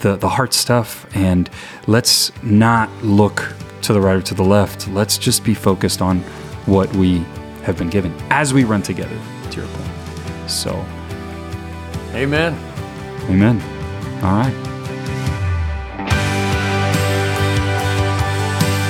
the, 0.00 0.16
the 0.16 0.28
heart 0.28 0.52
stuff 0.52 1.06
and 1.14 1.48
let's 1.86 2.30
not 2.42 2.90
look 3.02 3.54
to 3.82 3.92
the 3.92 4.00
right 4.00 4.16
or 4.16 4.22
to 4.22 4.34
the 4.34 4.44
left. 4.44 4.88
Let's 4.88 5.16
just 5.16 5.44
be 5.44 5.54
focused 5.54 6.02
on 6.02 6.20
what 6.66 6.92
we 6.94 7.24
have 7.66 7.76
been 7.76 7.90
given 7.90 8.14
as 8.30 8.54
we 8.54 8.62
run 8.62 8.80
together, 8.80 9.18
to 9.50 9.60
your 9.60 9.68
point. 9.68 10.50
So, 10.50 10.72
Amen. 12.14 12.54
Amen. 13.28 13.60
All 14.22 14.38
right. 14.38 14.54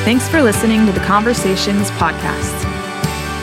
Thanks 0.04 0.28
for 0.28 0.40
listening 0.40 0.86
to 0.86 0.92
the 0.92 1.00
Conversations 1.00 1.90
podcast. 1.92 2.62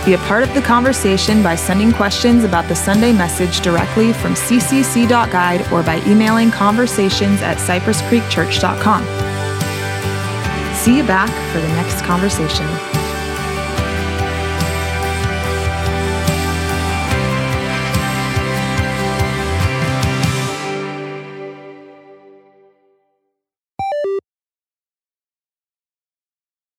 Be 0.06 0.14
a 0.14 0.18
part 0.20 0.44
of 0.44 0.54
the 0.54 0.62
conversation 0.62 1.42
by 1.42 1.56
sending 1.56 1.92
questions 1.92 2.44
about 2.44 2.68
the 2.70 2.76
Sunday 2.76 3.12
message 3.12 3.60
directly 3.62 4.14
from 4.14 4.34
ccc.guide 4.34 5.72
or 5.74 5.82
by 5.84 6.02
emailing 6.06 6.52
conversations 6.52 7.42
at 7.42 7.58
cypresscreekchurch.com. 7.58 9.04
See 10.76 10.98
you 10.98 11.04
back 11.04 11.30
for 11.52 11.60
the 11.60 11.70
next 11.70 12.02
conversation. 12.04 13.03